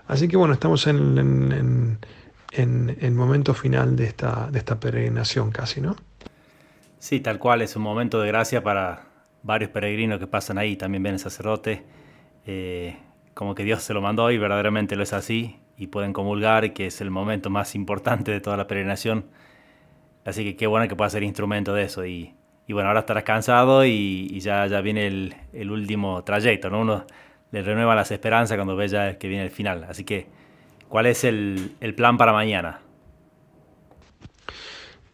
Así 0.08 0.28
que 0.28 0.38
bueno, 0.38 0.54
estamos 0.54 0.86
en, 0.86 1.98
el 2.54 3.12
momento 3.12 3.52
final 3.52 3.94
de 3.96 4.04
esta, 4.04 4.48
de 4.50 4.58
esta 4.58 4.80
peregrinación 4.80 5.50
casi, 5.50 5.82
¿no? 5.82 5.96
Sí, 6.98 7.20
tal 7.20 7.38
cual, 7.38 7.60
es 7.62 7.76
un 7.76 7.82
momento 7.82 8.20
de 8.20 8.28
gracia 8.28 8.62
para 8.62 9.06
varios 9.42 9.70
peregrinos 9.70 10.18
que 10.18 10.26
pasan 10.26 10.56
ahí, 10.56 10.76
también 10.76 11.02
ven 11.02 11.14
el 11.14 11.18
sacerdote, 11.18 11.82
eh, 12.46 12.96
como 13.34 13.54
que 13.54 13.64
Dios 13.64 13.82
se 13.82 13.92
lo 13.92 14.00
mandó 14.00 14.30
y 14.30 14.38
verdaderamente 14.38 14.96
lo 14.96 15.02
es 15.02 15.12
así, 15.12 15.58
y 15.76 15.88
pueden 15.88 16.12
comulgar, 16.12 16.72
que 16.72 16.86
es 16.86 17.00
el 17.00 17.10
momento 17.10 17.50
más 17.50 17.74
importante 17.74 18.30
de 18.30 18.40
toda 18.40 18.56
la 18.56 18.66
peregrinación 18.66 19.26
Así 20.24 20.44
que 20.44 20.56
qué 20.56 20.66
bueno 20.66 20.88
que 20.88 20.96
pueda 20.96 21.10
ser 21.10 21.22
instrumento 21.22 21.74
de 21.74 21.84
eso. 21.84 22.04
Y, 22.06 22.34
bueno, 22.68 22.88
ahora 22.88 23.00
estarás 23.00 23.24
cansado 23.24 23.84
y, 23.84 24.38
ya, 24.40 24.66
ya 24.66 24.80
viene 24.80 25.06
el, 25.06 25.70
último 25.70 26.22
trayecto, 26.24 26.70
¿no? 26.70 26.80
Uno 26.80 27.04
le 27.50 27.62
renueva 27.62 27.94
las 27.94 28.10
esperanzas 28.10 28.56
cuando 28.56 28.76
ve 28.76 28.88
ya 28.88 29.18
que 29.18 29.28
viene 29.28 29.44
el 29.44 29.50
final. 29.50 29.84
Así 29.84 30.04
que, 30.04 30.28
¿cuál 30.88 31.06
es 31.06 31.24
el, 31.24 31.74
plan 31.96 32.16
para 32.16 32.32
mañana? 32.32 32.80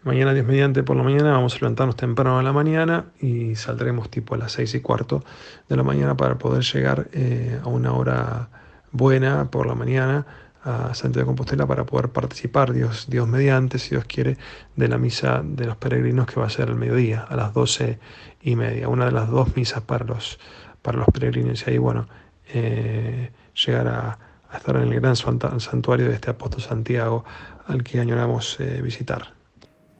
Mañana, 0.05 0.33
Dios 0.33 0.47
mediante, 0.47 0.83
por 0.85 0.97
la 0.97 1.03
mañana 1.03 1.33
vamos 1.33 1.55
a 1.55 1.57
levantarnos 1.57 1.97
temprano 1.97 2.38
a 2.38 2.43
la 2.43 2.53
mañana 2.53 3.07
y 3.21 3.57
saldremos 3.57 4.09
tipo 4.09 4.37
a 4.37 4.38
las 4.38 4.53
seis 4.53 4.75
y 4.75 4.81
cuarto 4.81 5.25
de 5.69 5.77
la 5.77 5.83
mañana 5.83 6.17
para 6.17 6.38
poder 6.38 6.62
llegar 6.62 7.09
eh, 7.12 7.59
a 7.62 7.67
una 7.67 7.93
hora 7.93 8.49
buena 8.93 9.50
por 9.50 9.67
la 9.67 9.75
mañana 9.75 10.25
a 10.65 10.95
Santiago 10.95 11.25
de 11.25 11.27
Compostela 11.27 11.67
para 11.67 11.85
poder 11.85 12.11
participar, 12.11 12.73
Dios, 12.73 13.07
Dios 13.09 13.29
mediante, 13.29 13.79
si 13.79 13.91
Dios 13.91 14.05
quiere, 14.05 14.37
de 14.77 14.88
la 14.88 14.99
misa 14.99 15.43
de 15.45 15.67
los 15.67 15.77
peregrinos 15.77 16.27
que 16.27 16.41
va 16.41 16.47
a 16.47 16.50
ser 16.50 16.69
al 16.69 16.77
mediodía, 16.77 17.21
a 17.23 17.37
las 17.37 17.55
doce 17.55 17.99
y 18.43 18.57
media, 18.57 18.88
una 18.88 19.07
de 19.07 19.12
las 19.12 19.29
dos 19.31 19.57
misas 19.57 19.83
para 19.83 20.05
los, 20.05 20.38
para 20.83 20.99
los 20.99 21.07
peregrinos. 21.09 21.67
Y 21.67 21.71
ahí, 21.71 21.79
bueno, 21.79 22.09
eh, 22.53 23.31
llegar 23.67 23.88
a, 23.88 24.19
estar 24.55 24.77
en 24.77 24.91
el 24.91 25.00
gran 25.00 25.15
santuario 25.15 26.09
de 26.09 26.15
este 26.15 26.31
apóstol 26.31 26.62
Santiago 26.62 27.25
al 27.67 27.83
que 27.83 28.00
añoramos 28.00 28.59
eh, 28.61 28.81
visitar. 28.83 29.35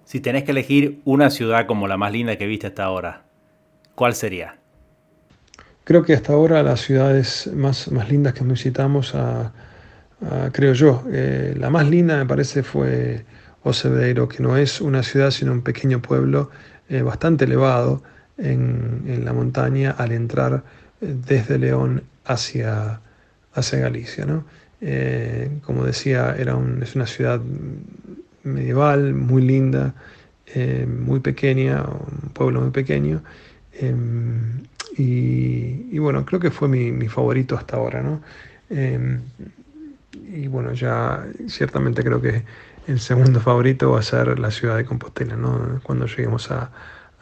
Si 0.05 0.21
tenés 0.21 0.45
que 0.45 0.53
elegir 0.53 1.03
una 1.05 1.29
ciudad 1.29 1.67
como 1.67 1.87
la 1.87 1.99
más 1.99 2.13
linda 2.13 2.37
que 2.37 2.47
viste 2.47 2.67
hasta 2.67 2.85
ahora, 2.85 3.25
¿cuál 3.95 4.15
sería? 4.15 4.57
Creo 5.85 6.03
que 6.03 6.15
hasta 6.15 6.33
ahora 6.33 6.63
las 6.63 6.81
ciudades 6.81 7.51
más, 7.55 7.93
más 7.93 8.09
lindas 8.09 8.33
que 8.33 8.43
visitamos 8.43 9.15
a 9.15 9.53
Ah, 10.21 10.51
creo 10.53 10.73
yo. 10.73 11.05
Eh, 11.13 11.55
la 11.57 11.71
más 11.71 11.89
linda 11.89 12.17
me 12.17 12.27
parece 12.27 12.63
fue 12.63 13.25
Oseveiro, 13.63 14.29
que 14.29 14.43
no 14.43 14.57
es 14.57 14.81
una 14.81 15.03
ciudad 15.03 15.31
sino 15.31 15.53
un 15.53 15.63
pequeño 15.63 16.01
pueblo 16.03 16.51
eh, 16.89 17.03
bastante 17.03 17.45
elevado 17.45 18.03
en, 18.37 19.25
la 19.25 19.33
montaña 19.33 19.93
al 19.93 20.13
entrar 20.13 20.65
eh, 21.01 21.15
desde 21.27 21.59
León 21.59 22.03
hacia, 22.25 23.01
hacia 23.55 23.79
Galicia. 23.79 24.27
como 25.63 25.85
decía, 25.85 26.35
era 26.39 26.57
es 26.83 26.95
una 26.97 27.07
ciudad 27.07 27.41
medieval, 28.45 29.15
muy 29.15 29.43
linda, 29.43 29.95
muy 30.87 31.21
pequeña, 31.21 31.83
un 31.83 32.31
pueblo 32.33 32.61
muy 32.61 32.71
pequeño. 32.71 33.23
Em, 33.73 34.63
y, 34.97 35.99
bueno, 35.99 36.25
creo 36.25 36.41
que 36.41 36.51
fue 36.51 36.69
mi, 36.69 36.91
mi 36.93 37.09
favorito 37.09 37.57
hasta 37.57 37.77
ahora. 37.77 38.03
¿no? 38.03 38.21
Y 40.13 40.49
bueno, 40.49 40.73
ya 40.73 41.27
ciertamente 41.49 42.03
creo 42.03 42.21
que 42.21 42.45
el 42.87 43.01
segundo 43.01 43.41
favorito 43.41 43.91
va 43.93 44.01
a 44.01 44.03
ser 44.03 44.39
la 44.39 44.51
ciudad 44.51 44.77
de 44.77 44.85
Compostela, 44.85 45.37
¿no? 45.37 45.81
cuando 45.83 46.07
lleguemos 46.07 46.51
a, 46.51 46.71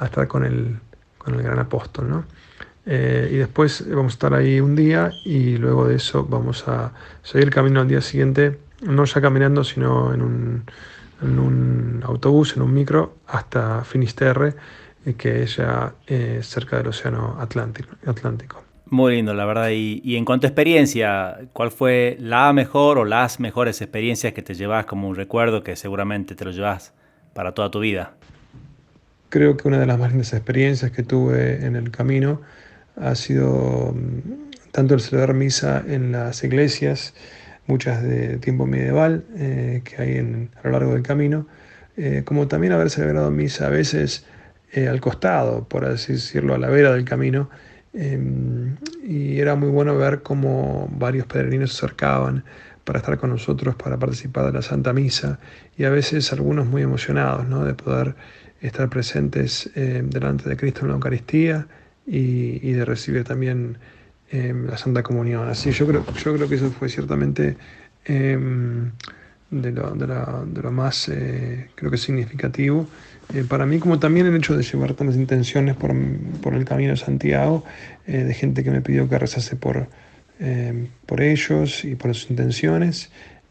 estar 0.01 0.29
con 0.29 0.45
el, 0.45 0.79
con 1.19 1.35
el 1.35 1.43
gran 1.43 1.59
apóstol. 1.59 2.09
¿no? 2.09 2.25
Eh, 2.87 3.31
y 3.33 3.37
después 3.37 3.85
vamos 3.89 4.13
a 4.13 4.15
estar 4.15 4.35
ahí 4.35 4.61
un 4.61 4.77
día 4.77 5.11
y 5.25 5.57
luego 5.57 5.89
de 5.89 5.97
eso 5.97 6.25
vamos 6.25 6.69
a 6.69 6.93
seguir 7.23 7.51
camino 7.51 7.81
al 7.81 7.89
día 7.89 8.01
siguiente, 8.01 8.61
no 8.83 9.05
ya 9.05 9.21
caminando, 9.21 9.65
sino 9.65 10.15
en 10.15 10.23
un, 10.23 10.65
en 11.21 11.39
un 11.41 12.01
autobús, 12.05 12.57
en 12.57 12.63
un 12.63 12.73
micro, 12.73 13.17
hasta 13.27 13.83
Finisterre, 13.83 14.55
eh, 15.05 15.15
que 15.15 15.43
es 15.43 15.57
ya 15.57 15.95
eh, 16.07 16.41
cerca 16.43 16.77
del 16.77 16.89
Océano 16.89 17.39
Atlántico. 17.41 18.66
Muy 18.89 19.17
lindo, 19.17 19.35
la 19.35 19.45
verdad. 19.45 19.71
Y, 19.73 20.17
en 20.17 20.25
cuanto 20.25 20.47
a 20.47 20.51
experiencia, 20.51 21.39
¿cuál 21.53 21.73
fue 21.73 22.17
la 22.21 22.53
mejor 22.53 22.99
o 22.99 23.05
las 23.05 23.41
mejores 23.41 23.83
experiencias 23.83 24.33
que 24.33 24.43
te 24.43 24.55
llevas 24.55 24.87
como 24.87 25.09
un 25.09 25.17
recuerdo 25.17 25.65
que 25.65 25.75
seguramente 25.75 26.37
te 26.37 26.45
lo 26.45 26.53
llevas 26.53 26.93
para 27.35 27.53
toda 27.53 27.71
tu 27.71 27.81
vida? 27.81 28.15
Creo 29.29 29.57
que 29.57 29.67
una 29.67 29.81
de 29.81 29.87
las 29.87 29.99
más 29.99 30.11
lindas 30.11 30.33
experiencias 30.33 30.93
que 30.93 31.03
tuve 31.03 31.67
en 31.67 31.75
el 31.75 31.91
camino 31.91 32.41
ha 32.95 33.17
sido 33.17 33.93
mm, 33.93 34.71
tanto 34.71 34.95
el 34.95 35.01
celebrar 35.01 35.35
misa 35.35 35.83
en 35.85 36.13
las 36.13 36.45
iglesias, 36.45 37.13
muchas 37.67 38.05
de 38.05 38.39
tiempo 38.39 38.67
medieval 38.67 39.25
eh, 39.37 39.83
que 39.85 40.01
hay 40.01 40.17
en, 40.17 40.51
a 40.63 40.69
lo 40.69 40.73
largo 40.73 40.93
del 40.93 41.03
camino, 41.03 41.49
eh, 41.97 42.23
como 42.25 42.47
también 42.47 42.73
haber 42.73 42.91
celebrado 42.91 43.33
misa 43.33 43.67
a 43.67 43.71
veces 43.71 44.27
eh, 44.73 44.87
al 44.87 45.01
costado, 45.01 45.65
por 45.69 45.85
así 45.85 46.13
decirlo, 46.13 46.55
a 46.55 46.59
la 46.59 46.69
vera 46.69 46.93
del 46.93 47.05
camino, 47.05 47.51
Em, 47.99 48.77
y 49.03 49.41
era 49.41 49.55
muy 49.55 49.71
bueno 49.71 49.97
ver 49.97 50.23
cómo 50.23 50.87
varios 50.93 51.27
peregrinos 51.27 51.73
se 51.73 51.87
acercaban 51.87 52.45
para 52.85 52.99
estar 52.99 53.17
con 53.17 53.31
nosotros, 53.31 53.75
para 53.75 53.97
participar 53.97 54.45
de 54.47 54.53
la 54.53 54.63
Santa 54.63 54.93
Misa, 54.93 55.41
y 55.79 55.85
a 55.85 55.91
veces 55.91 56.31
algunos 56.33 56.67
muy 56.67 56.83
emocionados 56.83 57.49
¿no? 57.49 57.65
de 57.65 57.73
poder 57.73 58.15
estar 58.61 58.91
presentes 58.91 59.71
em, 59.75 60.11
delante 60.11 60.49
de 60.49 60.57
Cristo 60.59 60.83
en 60.83 60.89
la 60.89 60.95
Eucaristía 60.95 61.67
y, 62.07 62.73
de 62.73 62.85
recibir 62.85 63.25
también 63.25 63.79
em, 64.31 64.67
la 64.67 64.77
Santa 64.77 65.03
Comunión. 65.03 65.49
Así 65.49 65.71
yo 65.73 65.87
creo, 65.87 66.05
yo 66.23 66.35
creo 66.35 66.49
que 66.49 66.57
eso 66.57 66.71
fue 66.71 66.89
ciertamente 66.91 67.57
de 69.51 69.73
lo, 69.73 69.91
de, 69.93 70.07
de, 70.07 70.63
lo, 70.63 70.73
más 70.73 71.09
eh, 71.09 71.69
creo 71.75 71.91
que 71.91 71.99
significativo. 71.99 72.87
Eh, 73.35 73.45
para 73.49 73.67
mí, 73.67 73.79
como 73.79 73.99
también 73.99 74.27
el 74.27 74.37
hecho 74.37 74.57
de 74.57 74.63
llevar 74.63 74.95
tantas 74.95 75.17
intenciones 75.17 75.75
por, 75.77 75.93
por 76.41 76.55
el 76.55 76.65
camino 76.65 76.93
de 76.93 76.97
Santiago, 76.97 77.65
eh, 78.07 78.19
de 78.19 78.35
gente 78.35 78.63
que 78.63 78.71
me 78.71 78.81
pidió 78.81 79.09
que 79.09 79.19
rezase 79.19 79.57
por, 79.57 79.89
eh, 80.39 80.87
por 81.07 81.21
ellos 81.21 81.85
y 81.85 81.97
por 81.97 82.15
sus 82.15 82.31
intenciones, 82.31 83.11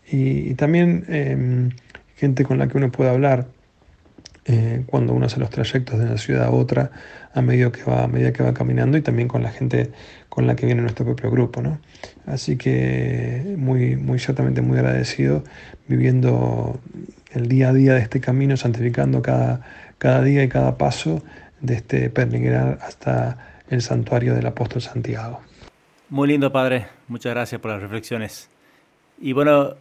y, 0.09 0.53
también 0.53 1.73
gente 2.15 2.45
con 2.45 2.59
la 2.59 2.67
que 2.67 2.77
uno 2.77 2.91
puede 2.91 3.09
hablar 3.09 3.47
eh, 4.45 4.83
cuando 4.85 5.13
uno 5.13 5.25
hace 5.25 5.39
los 5.39 5.49
trayectos 5.49 5.97
de 5.97 6.05
una 6.05 6.17
ciudad 6.17 6.45
a 6.45 6.51
otra 6.51 6.91
a 7.33 7.41
medida 7.41 7.71
que 7.71 7.83
va, 7.83 8.03
a 8.03 8.07
medida 8.07 8.31
que 8.31 8.43
va 8.43 8.53
caminando 8.53 8.97
y 8.97 9.01
también 9.01 9.27
con 9.27 9.43
la 9.43 9.51
gente 9.51 9.91
con 10.29 10.47
la 10.47 10.55
que 10.55 10.65
viene 10.65 10.81
nuestro 10.81 11.05
propio 11.05 11.31
grupo. 11.31 11.61
¿no? 11.61 11.79
Así 12.25 12.57
que 12.57 13.55
muy, 13.57 13.95
muy 13.95 14.19
ciertamente 14.19 14.61
muy 14.61 14.77
agradecido 14.77 15.43
viviendo 15.87 16.79
el 17.31 17.47
día 17.47 17.69
a 17.69 17.73
día 17.73 17.93
de 17.93 18.01
este 18.01 18.21
camino, 18.21 18.55
santificando 18.55 19.21
cada, 19.21 19.61
cada 19.97 20.21
día 20.21 20.43
y 20.43 20.49
cada 20.49 20.77
paso 20.77 21.23
de 21.61 21.75
este 21.75 22.09
peregrinar 22.09 22.79
hasta 22.81 23.37
el 23.69 23.81
santuario 23.81 24.35
del 24.35 24.45
apóstol 24.45 24.81
Santiago. 24.81 25.41
Muy 26.09 26.27
lindo, 26.27 26.51
Padre. 26.51 26.87
Muchas 27.07 27.33
gracias 27.33 27.59
por 27.59 27.71
las 27.71 27.81
reflexiones. 27.81 28.49
Y 29.19 29.33
bueno, 29.33 29.75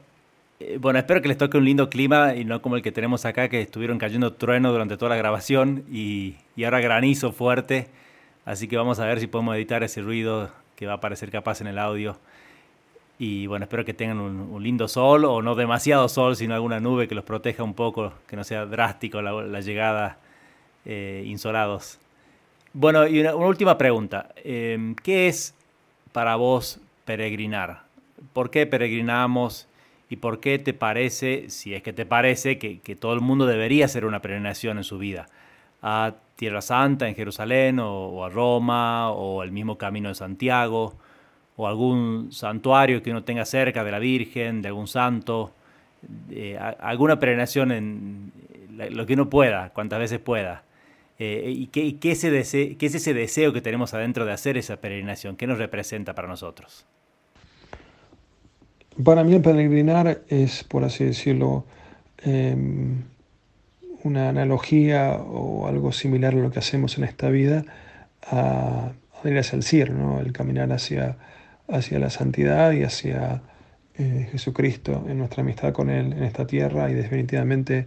bueno, 0.80 0.98
espero 0.98 1.20
que 1.20 1.28
les 1.28 1.38
toque 1.38 1.58
un 1.58 1.64
lindo 1.64 1.90
clima 1.90 2.34
y 2.34 2.44
no 2.44 2.62
como 2.62 2.76
el 2.76 2.82
que 2.82 2.92
tenemos 2.92 3.24
acá, 3.24 3.48
que 3.48 3.60
estuvieron 3.60 3.98
cayendo 3.98 4.32
truenos 4.32 4.72
durante 4.72 4.96
toda 4.96 5.10
la 5.10 5.16
grabación 5.16 5.84
y, 5.90 6.36
y 6.56 6.64
ahora 6.64 6.80
granizo 6.80 7.32
fuerte. 7.32 7.88
Así 8.44 8.68
que 8.68 8.76
vamos 8.76 9.00
a 9.00 9.06
ver 9.06 9.20
si 9.20 9.26
podemos 9.26 9.56
editar 9.56 9.82
ese 9.82 10.02
ruido 10.02 10.50
que 10.76 10.86
va 10.86 10.92
a 10.92 10.96
aparecer 10.96 11.30
capaz 11.30 11.60
en 11.60 11.66
el 11.66 11.78
audio. 11.78 12.18
Y 13.18 13.46
bueno, 13.46 13.64
espero 13.64 13.84
que 13.84 13.94
tengan 13.94 14.18
un, 14.18 14.62
lindo 14.62 14.88
sol 14.88 15.24
o 15.24 15.40
no 15.40 15.54
demasiado 15.54 16.08
sol, 16.08 16.36
sino 16.36 16.54
alguna 16.54 16.80
nube 16.80 17.06
que 17.06 17.14
los 17.14 17.24
proteja 17.24 17.62
un 17.62 17.74
poco, 17.74 18.12
que 18.26 18.36
no 18.36 18.42
sea 18.42 18.66
drástico 18.66 19.22
la, 19.22 19.60
llegada 19.60 20.18
eh, 20.84 21.22
insolados. 21.26 21.98
Bueno, 22.72 23.06
y 23.06 23.20
una, 23.20 23.36
última 23.36 23.78
pregunta. 23.78 24.30
Em, 24.36 24.96
¿Qué 24.96 25.28
es 25.28 25.54
para 26.12 26.34
vos 26.36 26.80
peregrinar? 27.04 27.82
¿Por 28.32 28.50
qué 28.50 28.66
peregrinamos? 28.66 29.68
¿Y 30.10 30.16
por 30.16 30.40
qué 30.40 30.58
te 30.58 30.74
parece, 30.74 31.50
si 31.50 31.74
es 31.74 31.82
que 31.82 31.92
te 31.92 32.06
parece, 32.06 32.58
que, 32.58 32.80
que 32.80 32.96
todo 32.96 33.14
el 33.14 33.20
mundo 33.20 33.46
debería 33.46 33.86
hacer 33.86 34.04
una 34.04 34.20
peregrinación 34.20 34.78
en 34.78 34.84
su 34.84 34.98
vida? 34.98 35.26
A 35.82 36.14
Tierra 36.36 36.60
Santa, 36.60 37.08
en 37.08 37.14
Jerusalén, 37.14 37.78
o, 37.78 38.24
a 38.24 38.28
Roma, 38.28 39.10
o 39.10 39.42
el 39.42 39.52
mismo 39.52 39.78
Camino 39.78 40.08
de 40.08 40.14
Santiago, 40.14 40.94
o 41.56 41.68
algún 41.68 42.32
santuario 42.32 43.02
que 43.02 43.10
uno 43.10 43.22
tenga 43.22 43.44
cerca 43.44 43.84
de 43.84 43.90
la 43.90 43.98
Virgen, 43.98 44.62
de 44.62 44.68
algún 44.68 44.88
santo, 44.88 45.52
eh, 46.30 46.58
alguna 46.58 47.18
peregrinación 47.18 47.72
en 47.72 48.32
lo 48.90 49.06
que 49.06 49.14
uno 49.14 49.30
pueda, 49.30 49.70
cuantas 49.70 50.00
veces 50.00 50.18
pueda. 50.18 50.64
Eh, 51.18 51.44
¿Y 51.46 51.66
qué, 51.68 51.96
qué, 51.98 52.10
es 52.10 52.24
ese 52.24 53.14
deseo 53.14 53.52
que 53.52 53.60
tenemos 53.60 53.94
adentro 53.94 54.24
de 54.24 54.32
hacer 54.32 54.56
esa 54.56 54.80
peregrinación? 54.80 55.36
¿Qué 55.36 55.46
nos 55.46 55.58
representa 55.58 56.14
para 56.14 56.26
nosotros? 56.26 56.84
Para 59.02 59.24
mí 59.24 59.34
el 59.34 59.42
peregrinar 59.42 60.22
es, 60.28 60.62
por 60.62 60.84
así 60.84 61.04
decirlo, 61.04 61.64
em, 62.22 63.02
una 64.04 64.28
analogía 64.28 65.14
o 65.14 65.66
algo 65.66 65.90
similar 65.90 66.34
a 66.34 66.36
lo 66.36 66.50
que 66.50 66.60
hacemos 66.60 66.96
en 66.98 67.04
esta 67.04 67.28
vida 67.28 67.64
a, 68.22 68.92
ir 69.24 69.38
hacia 69.38 69.56
el 69.56 69.62
cielo, 69.62 69.94
¿no? 69.94 70.20
el 70.20 70.32
caminar 70.32 70.70
hacia, 70.70 71.16
hacia 71.66 71.98
la 71.98 72.10
santidad 72.10 72.72
y 72.72 72.82
hacia 72.82 73.40
eh, 73.96 74.28
Jesucristo 74.30 75.06
en 75.08 75.18
nuestra 75.18 75.42
amistad 75.42 75.72
con 75.72 75.88
Él 75.88 76.12
en 76.12 76.22
esta 76.22 76.46
tierra 76.46 76.90
y 76.90 76.94
definitivamente 76.94 77.86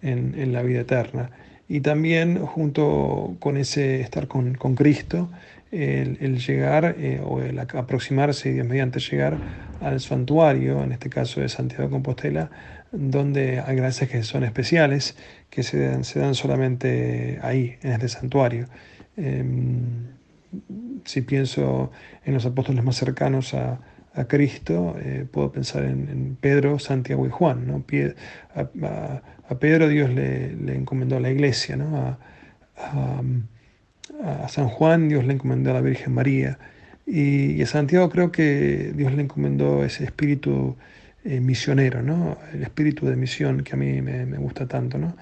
en, 0.00 0.34
en 0.38 0.52
la 0.52 0.62
vida 0.62 0.80
eterna. 0.80 1.30
Y 1.68 1.80
también 1.80 2.38
junto 2.46 3.36
con 3.40 3.56
ese 3.56 4.00
estar 4.00 4.28
con, 4.28 4.54
con 4.54 4.76
Cristo, 4.76 5.28
el, 5.72 6.38
llegar 6.38 6.96
eh, 6.98 7.20
o 7.24 7.40
el 7.40 7.58
aproximarse 7.58 8.52
Dios 8.52 8.66
mediante 8.66 9.00
llegar 9.00 9.36
al 9.80 10.00
santuario, 10.00 10.82
en 10.82 10.92
este 10.92 11.10
caso 11.10 11.40
de 11.40 11.48
Santiago 11.48 11.84
de 11.84 11.90
Compostela, 11.90 12.50
donde 12.92 13.60
hay 13.60 13.76
gracias 13.76 14.08
que 14.10 14.22
son 14.22 14.44
especiales, 14.44 15.16
que 15.50 15.62
se 15.62 15.78
dan, 15.78 16.04
se 16.04 16.20
dan 16.20 16.34
solamente 16.34 17.38
ahí, 17.42 17.76
en 17.82 17.92
este 17.92 18.08
santuario. 18.08 18.66
Em, 19.16 20.06
si 21.04 21.22
pienso 21.22 21.90
en 22.24 22.34
los 22.34 22.46
apóstoles 22.46 22.82
más 22.84 22.96
cercanos 22.96 23.54
a, 23.54 23.80
a 24.14 24.24
Cristo, 24.26 24.96
eh, 24.98 25.26
puedo 25.30 25.52
pensar 25.52 25.84
en, 25.84 26.36
Pedro, 26.40 26.78
Santiago 26.78 27.26
y 27.26 27.30
Juan. 27.30 27.66
¿no? 27.66 27.84
A, 28.54 29.20
a, 29.48 29.58
Pedro 29.58 29.88
Dios 29.88 30.10
le, 30.10 30.54
le, 30.56 30.74
encomendó 30.74 31.16
a 31.16 31.20
la 31.20 31.30
iglesia, 31.30 31.76
¿no? 31.76 31.96
a, 31.96 32.18
San 34.48 34.68
Juan 34.68 35.08
Dios 35.08 35.24
le 35.24 35.34
encomendó 35.34 35.70
a 35.70 35.74
la 35.74 35.80
Virgen 35.80 36.14
María. 36.14 36.58
Y, 37.06 37.62
a 37.62 37.66
Santiago 37.66 38.10
creo 38.10 38.32
que 38.32 38.92
Dios 38.94 39.12
le 39.14 39.22
encomendó 39.22 39.84
ese 39.84 40.04
espíritu 40.04 40.76
eh, 41.24 41.40
misionero, 41.40 42.02
¿no? 42.02 42.38
el 42.52 42.62
espíritu 42.62 43.06
de 43.06 43.16
misión 43.16 43.62
que 43.62 43.74
a 43.74 43.76
mí 43.76 44.02
me, 44.02 44.24
gusta 44.38 44.66
tanto. 44.66 44.98
¿no? 44.98 45.16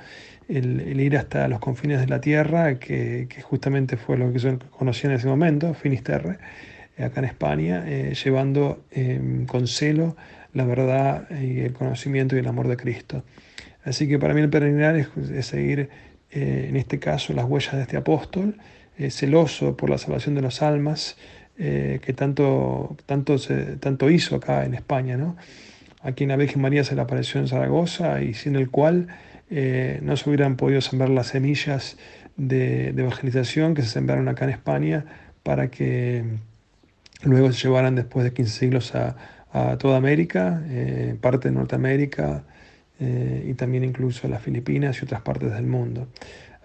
El, 0.49 1.01
ir 1.01 1.17
hasta 1.17 1.49
los 1.49 1.61
confines 1.61 2.01
de 2.01 2.07
la 2.07 2.21
tierra, 2.21 2.79
que, 2.79 3.29
justamente 3.43 3.97
fue 3.97 4.17
lo 4.17 4.33
que 4.33 4.39
yo 4.39 4.59
conocí 4.71 5.07
en 5.07 5.13
ese 5.13 5.27
momento, 5.27 5.75
Finisterre 5.75 6.39
acá 6.99 7.21
en 7.21 7.25
España, 7.25 7.85
eh, 7.87 8.15
llevando 8.15 8.85
em, 8.93 9.47
con 9.47 9.67
celo 9.67 10.17
la 10.53 10.65
verdad 10.65 11.29
y 11.31 11.61
el 11.61 11.73
conocimiento 11.73 12.37
y 12.37 12.39
el 12.39 12.47
amor 12.47 12.69
de 12.69 12.77
Cristo. 12.77 13.25
Así 13.85 14.09
que 14.09 14.19
para 14.19 14.33
mí 14.33 14.41
el 14.41 14.49
peregrinar 14.49 14.97
es, 14.97 15.09
seguir, 15.47 15.91
eh, 16.35 16.67
en 16.69 16.77
este 16.77 16.99
caso, 16.99 17.33
las 17.33 17.45
huellas 17.47 17.75
de 17.75 17.83
este 17.83 17.97
apóstol, 17.97 18.57
eh, 18.99 19.11
celoso 19.11 19.77
por 19.77 19.91
la 19.91 19.99
salvación 19.99 20.35
de 20.35 20.43
las 20.43 20.63
almas, 20.63 21.17
que 21.57 22.13
tanto, 22.17 22.97
tanto, 23.07 23.37
tanto 23.79 24.11
hizo 24.11 24.35
acá 24.35 24.65
en 24.65 24.75
España. 24.75 25.17
¿no? 25.17 25.37
Aquí 26.03 26.25
en 26.25 26.31
la 26.31 26.37
Virgen 26.37 26.61
María 26.61 26.83
se 26.83 26.97
le 26.97 27.01
apareció 27.01 27.41
en 27.41 27.47
Zaragoza 27.47 28.23
y 28.23 28.35
sin 28.35 28.57
el 28.57 28.71
cual 28.71 29.07
no 30.03 30.17
se 30.17 30.29
hubieran 30.29 30.57
podido 30.57 30.81
sembrar 30.81 31.11
las 31.11 31.29
semillas 31.29 31.97
de, 32.37 32.89
evangelización 32.89 33.75
que 33.75 33.83
se 33.83 33.89
sembraron 33.89 34.29
acá 34.29 34.47
en 34.47 34.51
España 34.51 35.05
para 35.45 35.69
que 35.69 36.25
Luego 37.25 37.53
se 37.53 37.67
llevaran 37.67 37.95
después 37.95 38.25
de 38.25 38.33
15 38.33 38.59
siglos 38.59 38.95
a, 38.95 39.17
toda 39.79 39.97
América, 39.97 40.65
eh, 40.67 41.17
parte 41.21 41.49
de 41.49 41.55
Norteamérica 41.55 42.43
eh, 43.01 43.47
y 43.49 43.55
también 43.55 43.85
incluso 43.85 44.27
a 44.27 44.31
las 44.31 44.43
Filipinas 44.43 45.01
y 45.01 45.05
otras 45.05 45.23
partes 45.23 45.53
del 45.53 45.67
mundo. 45.67 46.09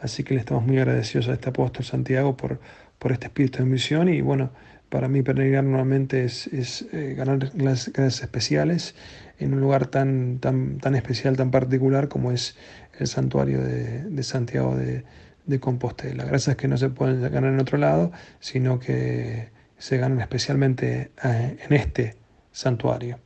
Así 0.02 0.24
que 0.24 0.34
le 0.34 0.40
estamos 0.40 0.66
muy 0.66 0.78
agradecidos 0.78 1.28
a 1.30 1.34
este 1.34 1.50
apóstol 1.50 1.86
Santiago 1.86 2.38
por, 2.38 2.60
por 2.98 3.12
este 3.12 3.28
espíritu 3.28 3.60
de 3.60 3.66
misión 3.66 4.10
y 4.10 4.22
bueno, 4.22 4.52
para 4.90 5.08
mí 5.08 5.22
peregrinar 5.22 5.64
nuevamente 5.64 6.24
es, 6.24 6.48
es 6.48 6.86
eh, 6.94 7.14
ganar 7.16 7.52
las 7.56 7.92
gracias 7.92 8.24
especiales 8.24 8.96
en 9.38 9.54
un 9.54 9.62
lugar 9.62 9.88
tan, 9.88 10.40
tan, 10.40 10.80
tan 10.80 10.96
especial, 10.96 11.38
tan 11.38 11.52
particular 11.52 12.08
como 12.08 12.32
es 12.32 12.58
el 12.98 13.08
santuario 13.08 13.62
de, 13.62 14.04
de 14.04 14.24
Santiago 14.24 14.76
de, 14.76 15.04
de 15.46 15.60
Compostela. 15.60 16.26
Gracias 16.26 16.56
que 16.56 16.68
no 16.68 16.78
se 16.78 16.90
pueden 16.90 17.22
ganar 17.22 17.54
en 17.54 17.60
otro 17.60 17.78
lado, 17.78 18.12
sino 18.40 18.80
que 18.80 19.50
se 19.78 19.98
ganan 19.98 20.22
especialmente 20.22 21.12
eh, 21.24 21.58
en 21.68 21.74
este 21.74 22.16
santuario. 22.52 23.20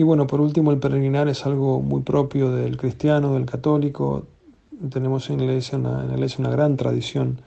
Y 0.00 0.02
bueno, 0.02 0.26
por 0.26 0.40
último, 0.40 0.70
el 0.70 0.78
peregrinar 0.78 1.28
es 1.28 1.44
algo 1.44 1.82
muy 1.82 2.00
propio 2.00 2.50
del 2.50 2.78
cristiano, 2.78 3.34
del 3.34 3.44
católico. 3.44 4.24
Tenemos 4.88 5.28
en 5.28 5.36
la 5.36 5.44
iglesia 5.44 5.76
una, 5.76 6.00
en 6.00 6.08
la 6.08 6.14
iglesia 6.14 6.38
una 6.38 6.48
gran 6.48 6.74
tradición 6.78 7.42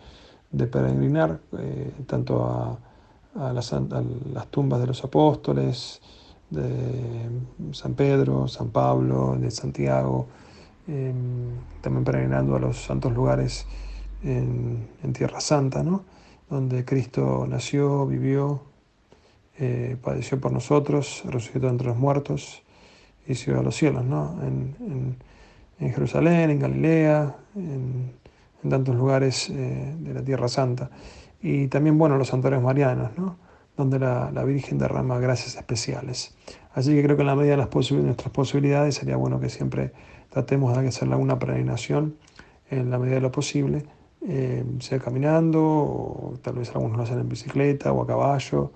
de 0.51 0.67
peregrinar, 0.67 1.39
eh, 1.57 1.91
tanto 2.05 2.45
a, 2.45 3.51
las, 3.53 3.73
tumbas 4.51 4.81
de 4.81 4.85
los 4.85 5.03
apóstoles, 5.03 5.99
de 6.51 7.27
San 7.71 7.95
Pedro, 7.95 8.47
San 8.47 8.69
Pablo, 8.69 9.35
de 9.35 9.49
Santiago, 9.49 10.27
em, 10.87 11.55
también 11.81 12.03
peregrinando 12.03 12.55
a 12.55 12.59
los 12.59 12.77
santos 12.85 13.13
lugares 13.13 13.65
en, 14.21 14.89
en 15.01 15.13
Tierra 15.13 15.41
Santa, 15.41 15.81
¿no? 15.81 16.03
donde 16.51 16.85
Cristo 16.85 17.47
nació, 17.49 18.05
vivió, 18.05 18.61
eh, 19.59 19.97
padeció 20.01 20.39
por 20.39 20.51
nosotros, 20.51 21.23
resucitó 21.25 21.69
entre 21.69 21.87
los 21.87 21.97
muertos 21.97 22.63
y 23.27 23.35
se 23.35 23.51
a 23.51 23.61
los 23.61 23.75
cielos, 23.75 24.03
¿no? 24.03 24.39
En, 24.43 25.17
Jerusalén, 25.79 26.49
en 26.49 26.59
Galilea, 26.59 27.35
en, 27.55 28.13
tantos 28.69 28.95
lugares 28.95 29.49
eh, 29.49 29.95
de 29.99 30.13
la 30.13 30.23
Tierra 30.23 30.47
Santa. 30.47 30.89
Y 31.41 31.67
también, 31.67 31.97
bueno, 31.97 32.17
los 32.17 32.29
santuarios 32.29 32.63
marianos, 32.63 33.11
¿no? 33.17 33.37
Donde 33.75 33.99
la, 33.99 34.43
Virgen 34.45 34.77
derrama 34.77 35.19
gracias 35.19 35.57
especiales. 35.57 36.35
Así 36.73 36.93
que 36.93 37.03
creo 37.03 37.17
que 37.17 37.23
en 37.23 37.27
la 37.27 37.35
medida 37.35 37.57
de, 37.57 37.57
las 37.57 37.91
nuestras 37.91 38.31
posibilidades 38.31 38.95
sería 38.95 39.17
bueno 39.17 39.41
que 39.41 39.49
siempre 39.49 39.91
tratemos 40.29 40.77
de 40.77 40.87
hacer 40.87 41.11
alguna 41.11 41.37
peregrinación 41.37 42.15
en 42.69 42.89
la 42.89 42.97
medida 42.97 43.15
de 43.15 43.21
lo 43.21 43.31
posible 43.31 43.85
eh, 44.25 44.63
sea 44.79 44.99
caminando, 44.99 45.61
o 45.61 46.33
tal 46.41 46.55
vez 46.55 46.73
algunos 46.73 46.97
lo 46.97 47.03
hacen 47.03 47.19
en 47.19 47.27
bicicleta 47.27 47.91
o 47.91 48.01
a 48.01 48.07
caballo, 48.07 48.71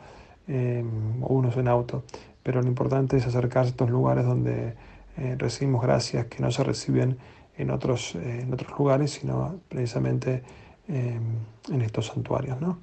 eh, 0.48 0.84
o 1.22 1.34
unos 1.34 1.58
en 1.58 1.68
auto. 1.68 2.04
Pero 2.44 2.62
lo 2.62 2.68
importante 2.68 3.18
es 3.18 3.26
acercarse 3.26 3.70
a 3.70 3.72
estos 3.72 3.90
lugares 3.90 4.26
donde 4.26 4.74
eh, 5.18 5.36
recibimos 5.38 5.82
gracias 5.82 6.28
que 6.28 6.42
no 6.42 6.52
se 6.52 6.64
reciben 6.64 7.18
en 7.58 7.72
otros, 7.72 8.16
en 8.16 8.54
otros 8.54 8.78
lugares, 8.78 9.12
sino 9.12 9.56
precisamente 9.68 10.44
en 10.88 11.82
estos 11.82 12.06
santuarios. 12.06 12.62
¿no? 12.62 12.78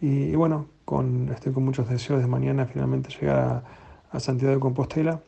Y, 0.00 0.34
bueno, 0.36 0.66
con, 0.84 1.28
estoy 1.28 1.52
con 1.52 1.64
muchos 1.64 1.88
deseos 1.88 2.20
de 2.20 2.26
mañana 2.26 2.64
finalmente 2.66 3.10
llegar 3.10 3.38
a, 3.38 3.64
a 4.16 4.20
Santiago 4.20 4.54
de 4.54 4.60
Compostela 4.60 5.20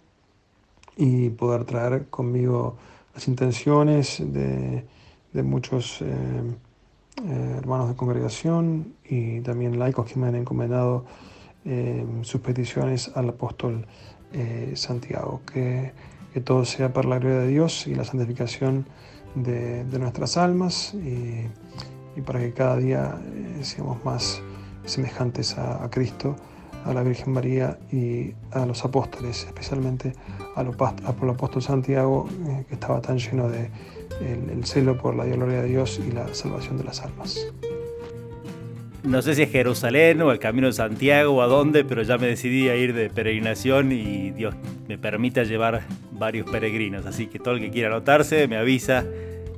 y 0.97 1.31
poder 1.31 1.65
traer 1.65 2.07
conmigo 2.07 2.77
las 3.15 3.29
intenciones 3.29 4.21
de, 4.21 4.85
muchos 5.43 6.01
eh, 6.03 6.07
eh, 7.25 7.55
hermanos 7.59 7.89
de 7.89 7.97
congregación 7.97 8.95
y 9.05 9.41
también 9.41 9.79
laicos 9.79 10.11
que 10.11 10.19
me 10.19 10.29
han 10.29 10.37
encomendado 10.37 11.05
sus 12.23 12.41
peticiones 12.41 13.11
al 13.15 13.31
apóstol 13.31 13.87
Santiago. 14.75 15.41
Que, 15.51 15.93
todo 16.45 16.65
sea 16.65 16.93
para 16.93 17.09
la 17.09 17.19
gloria 17.21 17.39
de 17.39 17.47
Dios 17.49 17.87
y 17.87 17.95
la 17.95 18.03
santificación 18.03 18.87
de, 19.37 19.85
nuestras 19.99 20.37
almas 20.37 20.93
y, 20.95 21.49
para 22.23 22.41
que 22.41 22.53
cada 22.53 22.77
día 22.77 23.19
seamos 23.63 24.05
más 24.05 24.43
semejantes 24.85 25.57
a 25.57 25.89
Cristo 25.91 26.37
a 26.85 26.93
la 26.93 27.03
Virgen 27.03 27.33
María 27.33 27.79
y 27.91 28.35
a 28.53 28.67
los 28.67 28.85
apóstoles, 28.85 29.45
especialmente 29.45 30.13
al 30.55 30.69
apóstol 30.69 31.63
Santiago, 31.63 32.29
eh, 32.47 32.65
que 32.69 32.75
estaba 32.75 33.01
tan 33.01 33.19
lleno 33.19 33.49
de 33.49 33.71
el, 34.21 34.65
celo 34.65 34.97
por 34.97 35.15
la 35.17 35.25
gloria 35.25 35.63
de 35.63 35.69
Dios 35.69 36.01
y 36.07 36.13
la 36.13 36.33
salvación 36.35 36.77
de 36.77 36.85
las 36.85 37.01
almas. 37.03 37.47
No 39.05 39.21
sé 39.21 39.35
si 39.35 39.43
es 39.43 39.53
Jerusalén 39.53 40.23
o 40.23 40.33
el 40.33 40.39
Camino 40.39 40.67
de 40.67 40.73
Santiago 40.73 41.35
o 41.35 41.43
a 41.43 41.47
dónde, 41.47 41.85
pero 41.85 42.03
ya 42.03 42.17
me 42.17 42.27
decidí 42.27 42.71
a 42.71 42.77
ir 42.77 42.95
de 42.95 43.11
peregrinación 43.11 43.93
y 43.93 44.31
Dios 44.31 44.55
me 44.89 44.97
permite 44.97 45.45
llevar 45.45 45.83
varios 46.13 46.49
peregrinos. 46.49 47.05
Así 47.05 47.27
que 47.27 47.39
todo 47.39 47.55
el 47.55 47.61
que 47.61 47.71
quiera 47.71 47.89
anotarse 47.89 48.49
me 48.49 48.57
avisa 48.57 49.05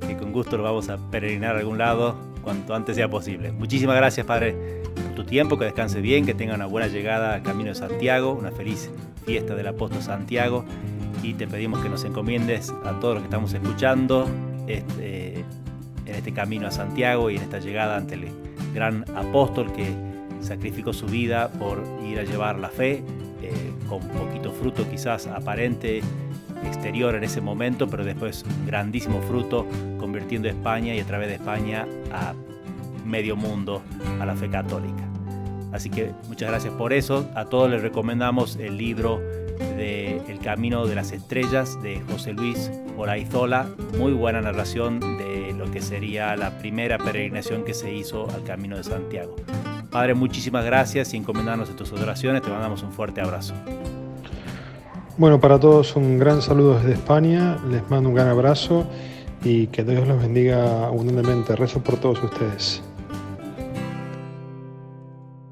que 0.05 0.17
con 0.17 0.33
gusto 0.33 0.57
lo 0.57 0.63
vamos 0.63 0.89
a 0.89 0.97
peregrinar 1.11 1.55
a 1.55 1.59
algún 1.59 1.77
lado 1.77 2.17
cuanto 2.43 2.75
antes 2.75 2.97
sea 2.97 3.09
posible. 3.09 3.53
Muchísimas 3.53 3.95
gracias, 3.95 4.25
Padre, 4.25 4.83
tu 5.15 5.23
tiempo, 5.23 5.57
que 5.57 5.63
descanse 5.63 6.01
bien, 6.01 6.25
que 6.25 6.33
tenga 6.33 6.53
una 6.53 6.65
buena 6.65 6.87
llegada 6.87 7.35
al 7.35 7.41
Camino 7.41 7.69
de 7.69 7.75
Santiago, 7.75 8.33
una 8.33 8.51
feliz 8.51 8.91
fiesta 9.25 9.55
del 9.55 9.67
apóstol 9.67 10.01
Santiago 10.01 10.65
y 11.23 11.35
te 11.35 11.47
pedimos 11.47 11.81
que 11.81 11.87
nos 11.87 12.03
encomiendes 12.03 12.73
a 12.83 12.99
todos 12.99 13.15
los 13.15 13.23
que 13.23 13.27
estamos 13.27 13.53
escuchando 13.53 14.29
este, 14.67 15.35
en 16.05 16.15
este 16.15 16.33
camino 16.33 16.67
a 16.67 16.71
Santiago 16.71 17.29
y 17.29 17.37
en 17.37 17.43
esta 17.43 17.59
llegada 17.59 17.95
ante 17.95 18.15
el 18.15 18.25
gran 18.77 19.03
apóstol 19.15 19.73
que 19.73 19.91
sacrificó 20.39 20.93
su 20.93 21.07
vida 21.07 21.49
por 21.49 21.83
ir 22.05 22.19
a 22.19 22.23
llevar 22.23 22.59
la 22.59 22.69
fe, 22.69 23.03
eh, 23.41 23.73
con 23.89 23.99
poquito 24.09 24.51
fruto 24.51 24.87
quizás 24.87 25.25
aparente 25.25 26.01
exterior 26.63 27.15
en 27.15 27.23
ese 27.23 27.41
momento, 27.41 27.87
pero 27.87 28.05
después 28.05 28.45
grandísimo 28.67 29.19
fruto, 29.23 29.65
convirtiendo 29.99 30.47
España 30.47 30.93
y 30.93 30.99
a 30.99 31.05
través 31.05 31.27
de 31.29 31.35
España 31.35 31.87
a 32.11 32.33
medio 33.03 33.35
mundo 33.35 33.81
a 34.19 34.25
la 34.25 34.35
fe 34.35 34.47
católica. 34.47 35.03
Así 35.71 35.89
que 35.89 36.11
muchas 36.27 36.49
gracias 36.49 36.73
por 36.73 36.93
eso. 36.93 37.29
A 37.35 37.45
todos 37.45 37.69
les 37.71 37.81
recomendamos 37.81 38.57
el 38.57 38.77
libro 38.77 39.19
de 39.77 40.21
El 40.27 40.39
Camino 40.39 40.85
de 40.85 40.95
las 40.95 41.11
Estrellas 41.11 41.81
de 41.81 42.01
José 42.11 42.33
Luis 42.33 42.71
Moraizola. 42.95 43.67
Muy 43.97 44.13
buena 44.13 44.41
narración 44.41 44.99
de 44.99 45.26
que 45.71 45.81
sería 45.81 46.35
la 46.35 46.57
primera 46.59 46.97
peregrinación 46.97 47.63
que 47.63 47.73
se 47.73 47.93
hizo 47.93 48.29
al 48.29 48.43
Camino 48.43 48.77
de 48.77 48.83
Santiago. 48.83 49.35
Padre, 49.89 50.13
muchísimas 50.13 50.65
gracias 50.65 51.13
y 51.13 51.17
encomendarnos 51.17 51.69
en 51.69 51.75
tus 51.75 51.91
oraciones. 51.93 52.41
Te 52.41 52.49
mandamos 52.49 52.83
un 52.83 52.91
fuerte 52.91 53.21
abrazo. 53.21 53.53
Bueno, 55.17 55.39
para 55.39 55.59
todos 55.59 55.95
un 55.95 56.19
gran 56.19 56.41
saludo 56.41 56.77
desde 56.77 56.93
España. 56.93 57.57
Les 57.69 57.89
mando 57.89 58.09
un 58.09 58.15
gran 58.15 58.27
abrazo 58.27 58.85
y 59.43 59.67
que 59.67 59.83
Dios 59.83 60.07
los 60.07 60.21
bendiga 60.21 60.85
abundantemente. 60.87 61.55
Rezo 61.55 61.81
por 61.81 61.97
todos 61.97 62.21
ustedes. 62.23 62.83